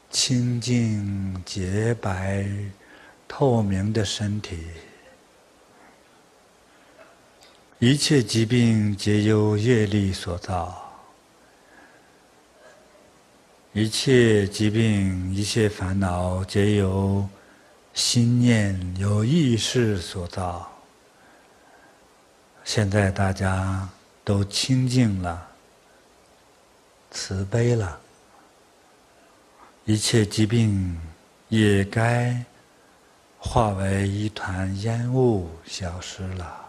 [0.09, 2.45] 清净、洁白、
[3.29, 4.59] 透明的身体，
[7.79, 10.83] 一切疾病皆由业力所造。
[13.77, 17.29] 一切疾病、一切烦恼，皆由
[17.93, 20.67] 心念、由意识所造。
[22.63, 23.87] 现在大家
[24.23, 25.47] 都清净了，
[27.11, 28.01] 慈悲了，
[29.85, 30.99] 一切疾病
[31.47, 32.43] 也该
[33.37, 36.65] 化为一团烟雾消失了。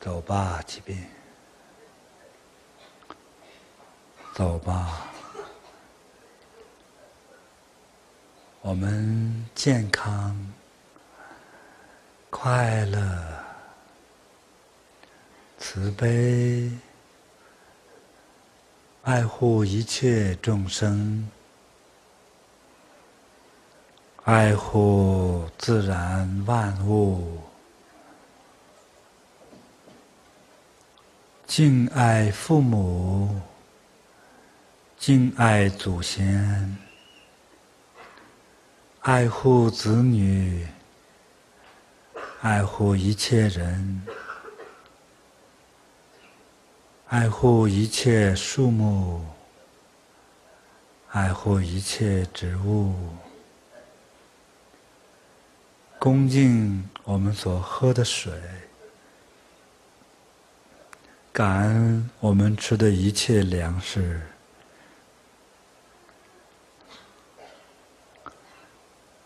[0.00, 0.96] 走吧，疾病，
[4.34, 5.08] 走吧。
[8.62, 10.34] 我们健康、
[12.30, 12.98] 快乐、
[15.58, 16.70] 慈悲，
[19.02, 21.28] 爱护一切众生，
[24.24, 27.40] 爱护自然万物，
[31.46, 33.40] 敬爱父母，
[35.02, 36.78] 敬爱祖先。
[39.00, 40.64] 爱护子女，
[42.40, 44.06] 爱护一切人，
[47.08, 49.26] 爱护一切树木，
[51.10, 52.94] 爱护一切植物，
[55.98, 58.32] 恭敬我们所喝的水，
[61.32, 64.20] 感恩我们吃的一切粮食。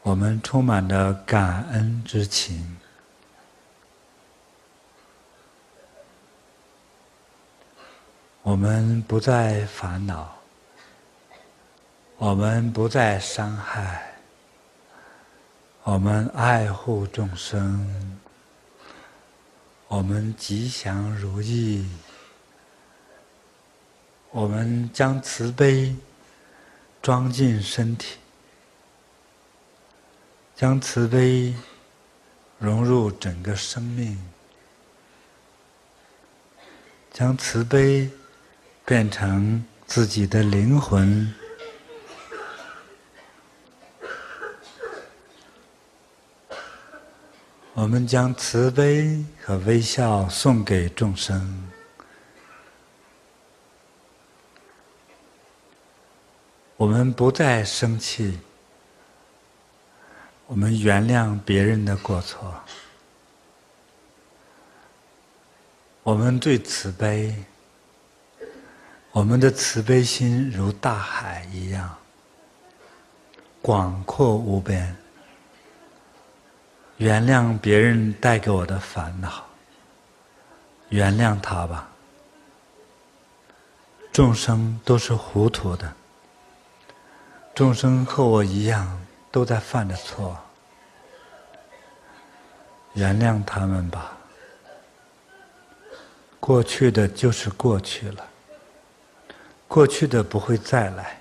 [0.06, 2.76] 我们充满了感恩之情，
[8.42, 10.32] 我们不再烦恼，
[12.18, 14.14] 我们不再伤害，
[15.82, 18.16] 我们爱护众生，
[19.88, 21.84] 我们吉祥如意，
[24.30, 25.96] 我们将慈悲
[27.02, 28.18] 装进身体。
[30.56, 31.54] 将慈悲
[32.58, 34.18] 融入整个生命，
[37.12, 38.10] 将慈悲
[38.82, 41.30] 变成自己的灵魂。
[47.74, 51.68] 我们将慈悲和微笑送给众生。
[56.78, 58.38] 我们不再生气。
[60.48, 62.54] 我们原谅别人的过错，
[66.04, 67.34] 我们最慈悲，
[69.10, 71.96] 我们的慈悲心如大海一样
[73.60, 74.96] 广阔无边。
[76.98, 79.44] 原谅别人带给我的烦恼，
[80.90, 81.90] 原谅他吧。
[84.12, 85.92] 众生都是糊涂的，
[87.52, 89.05] 众生和我一样。
[89.36, 90.34] 都在犯着错，
[92.94, 94.16] 原谅他们吧。
[96.40, 98.26] 过去的就是过去了，
[99.68, 101.20] 过去的不会再来。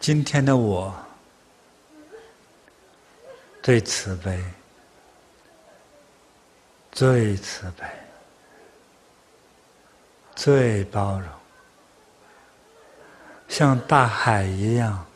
[0.00, 0.92] 今天的我
[3.62, 4.42] 最慈悲，
[6.90, 7.86] 最慈悲，
[10.34, 11.28] 最包容，
[13.46, 15.07] 像大海一样。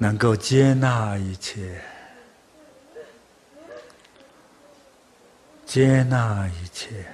[0.00, 1.82] 能够接纳一切，
[5.66, 7.04] 接纳一切，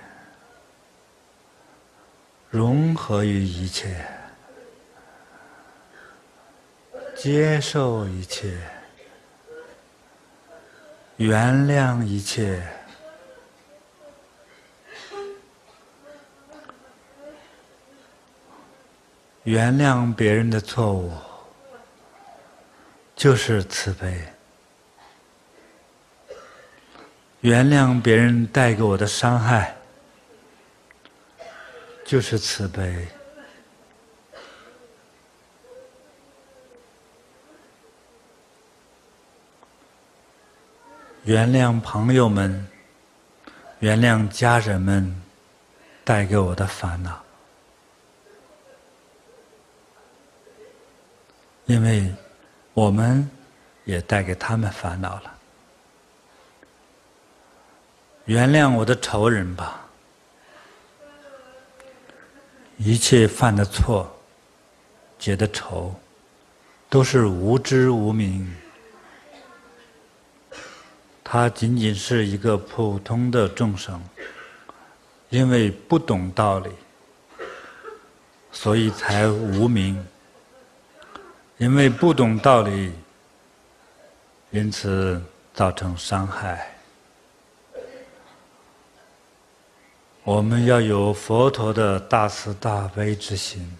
[2.50, 4.06] 融合于一切，
[7.16, 8.54] 接受一切，
[11.16, 12.62] 原谅一切，
[19.44, 21.10] 原谅别人的错误。
[23.24, 24.22] 就是慈悲，
[27.40, 29.74] 原谅别人带给我的伤害，
[32.04, 33.08] 就是慈悲，
[41.22, 42.68] 原谅朋友们，
[43.78, 45.22] 原谅家人们
[46.04, 47.24] 带给我的烦恼，
[51.64, 52.14] 因为。
[52.74, 53.28] 我们
[53.84, 55.32] 也带给他们烦恼了。
[58.24, 59.86] 原谅我的仇人吧，
[62.76, 64.12] 一切犯的错、
[65.18, 65.94] 结的仇，
[66.88, 68.52] 都是无知无明。
[71.22, 74.02] 他仅仅是一个普通的众生，
[75.28, 76.70] 因为不懂道理，
[78.50, 80.04] 所以才无明。
[81.58, 82.92] 因为不懂道理，
[84.50, 86.70] 因此造成伤害。
[90.24, 93.76] 我们要有佛陀的大慈大悲之心，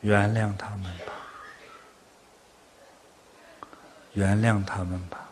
[0.00, 1.12] 原谅他们吧，
[4.12, 5.30] 原谅他们吧。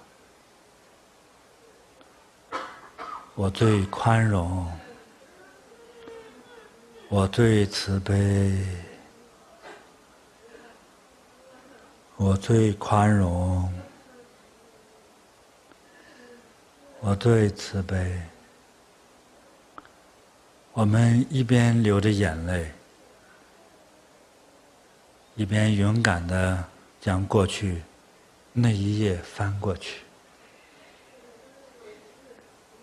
[3.34, 4.70] 我最宽容，
[7.08, 8.56] 我最慈悲，
[12.24, 13.68] 我最宽容，
[17.00, 18.16] 我最慈悲。
[20.72, 22.70] 我们一边流着眼泪，
[25.34, 26.64] 一边勇敢的
[27.00, 27.82] 将过去
[28.52, 30.02] 那一页翻过去。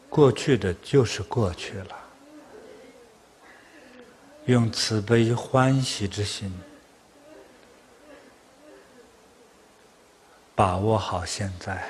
[0.10, 1.98] 过去的就是过去了，
[4.48, 6.54] 用慈悲欢喜之心，
[10.60, 11.82] 把握好现在，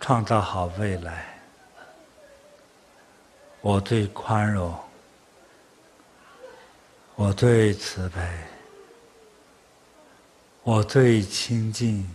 [0.00, 1.38] 创造好未来。
[3.60, 4.74] 我最宽容，
[7.14, 8.22] 我最慈悲，
[10.62, 12.08] 我最亲近。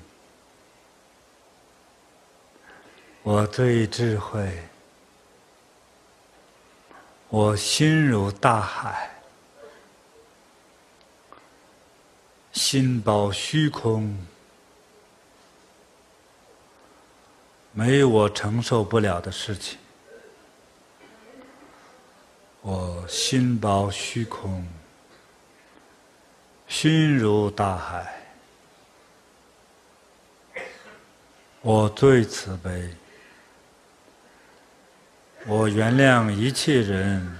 [3.22, 4.60] 我最智慧，
[7.30, 9.08] 我心如大海，
[12.58, 14.18] 心包虚空，
[17.72, 19.78] 没有我承受不了的事情。
[22.62, 24.68] 我心包虚空，
[26.68, 28.12] 心如大海，
[31.62, 32.90] 我最慈悲。
[35.46, 37.38] 我原谅一切人，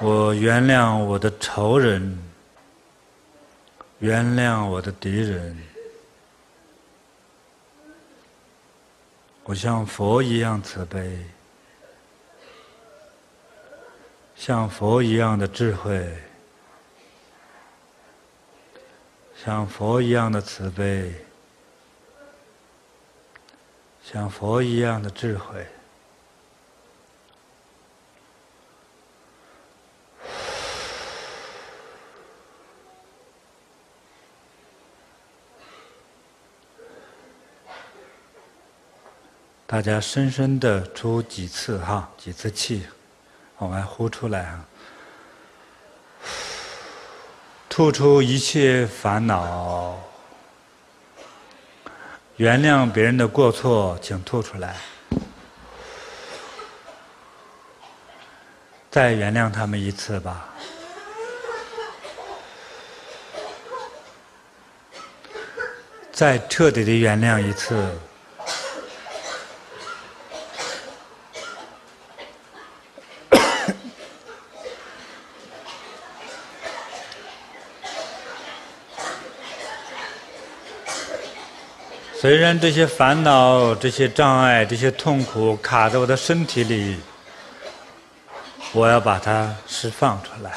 [0.00, 2.18] 我原谅我的仇人，
[3.98, 5.56] 原谅我的敌人。
[9.44, 11.24] 我像佛一样慈悲，
[14.36, 16.06] 像佛一样的智慧，
[19.42, 21.12] 像佛一样的慈悲。
[24.10, 25.66] 像佛一样的智慧，
[39.70, 42.86] 大家深深的出几次哈，几次气，
[43.58, 44.64] 往外呼出来啊，
[47.68, 49.94] 吐出一切烦恼。
[52.36, 54.74] 原谅别人的过错，请吐出来。
[58.90, 60.48] 再原谅他们一次吧。
[66.10, 67.92] 再彻底的原谅一次。
[82.20, 86.96] 虽然这些烦恼、这些障碍、这些痛苦卡在我的身体里，
[88.72, 90.50] 我要把它释放出来。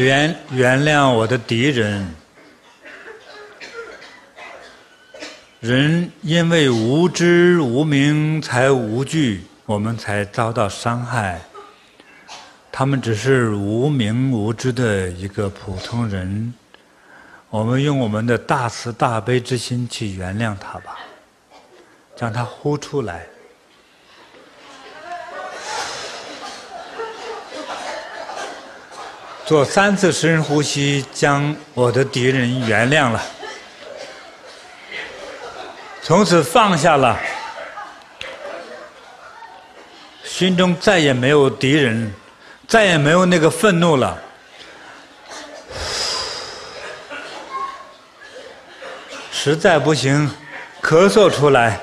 [0.00, 2.14] 原原谅我的敌人，
[5.60, 11.42] 人因为无知无明才无惧，我们才遭到伤害。
[12.72, 16.54] 他们只是无明无知的一个普通人，
[17.50, 20.98] 我们用我们的大慈大悲之心去原谅他吧，
[22.16, 23.26] 将他呼出来。
[29.50, 33.20] 做三次深呼吸，将我的敌人原谅了，
[36.00, 37.18] 从此放下了，
[40.22, 42.14] 心中再也没有敌人，
[42.68, 44.16] 再也没有那个愤怒了。
[49.32, 50.30] 实在不行，
[50.80, 51.80] 咳嗽出来。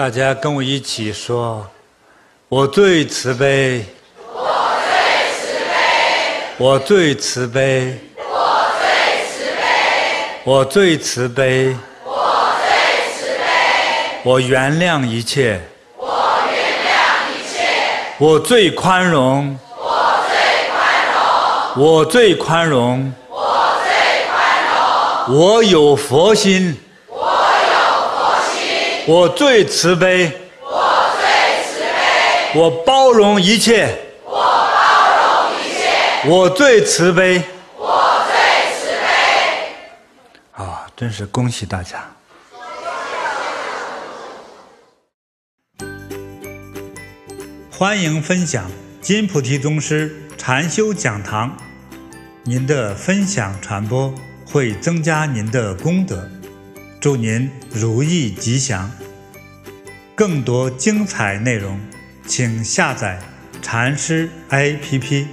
[0.00, 1.68] 大家跟我一起说
[2.48, 3.84] ：“我最慈悲，
[4.32, 4.48] 我
[4.88, 7.98] 最慈悲，我最慈悲，
[10.44, 11.76] 我我最慈悲。
[12.02, 12.14] 我
[12.64, 14.16] 最慈悲。
[14.22, 15.60] 我原谅一切。
[15.98, 16.08] 我
[16.50, 16.56] 原
[16.88, 17.60] 谅一切。
[18.16, 19.58] 我最宽容。
[19.76, 20.34] 我最
[20.70, 20.80] 宽
[21.12, 21.84] 容。
[21.84, 23.12] 我最宽容。
[23.28, 23.36] 我
[23.84, 23.90] 最
[24.30, 24.32] 宽
[25.28, 25.36] 容。
[25.36, 26.74] 我有佛心。
[29.10, 29.28] 我。
[29.28, 30.30] 最慈悲。
[30.62, 32.60] 我最慈悲。
[32.60, 33.88] 我包容一切。
[34.24, 36.28] 我包容一切。
[36.28, 37.42] 我最慈悲。
[37.76, 38.34] 我最
[38.78, 40.62] 慈悲。
[40.62, 42.08] 啊，真是恭喜大家！
[47.76, 51.56] 欢迎分享金菩提宗师禅修讲堂，
[52.44, 54.14] 您的分享传播
[54.46, 56.28] 会增加您的功德，
[57.00, 58.90] 祝您如意吉祥。
[60.14, 61.80] 更多精彩内容，
[62.26, 63.18] 请下载
[63.62, 65.24] 禅师 APP。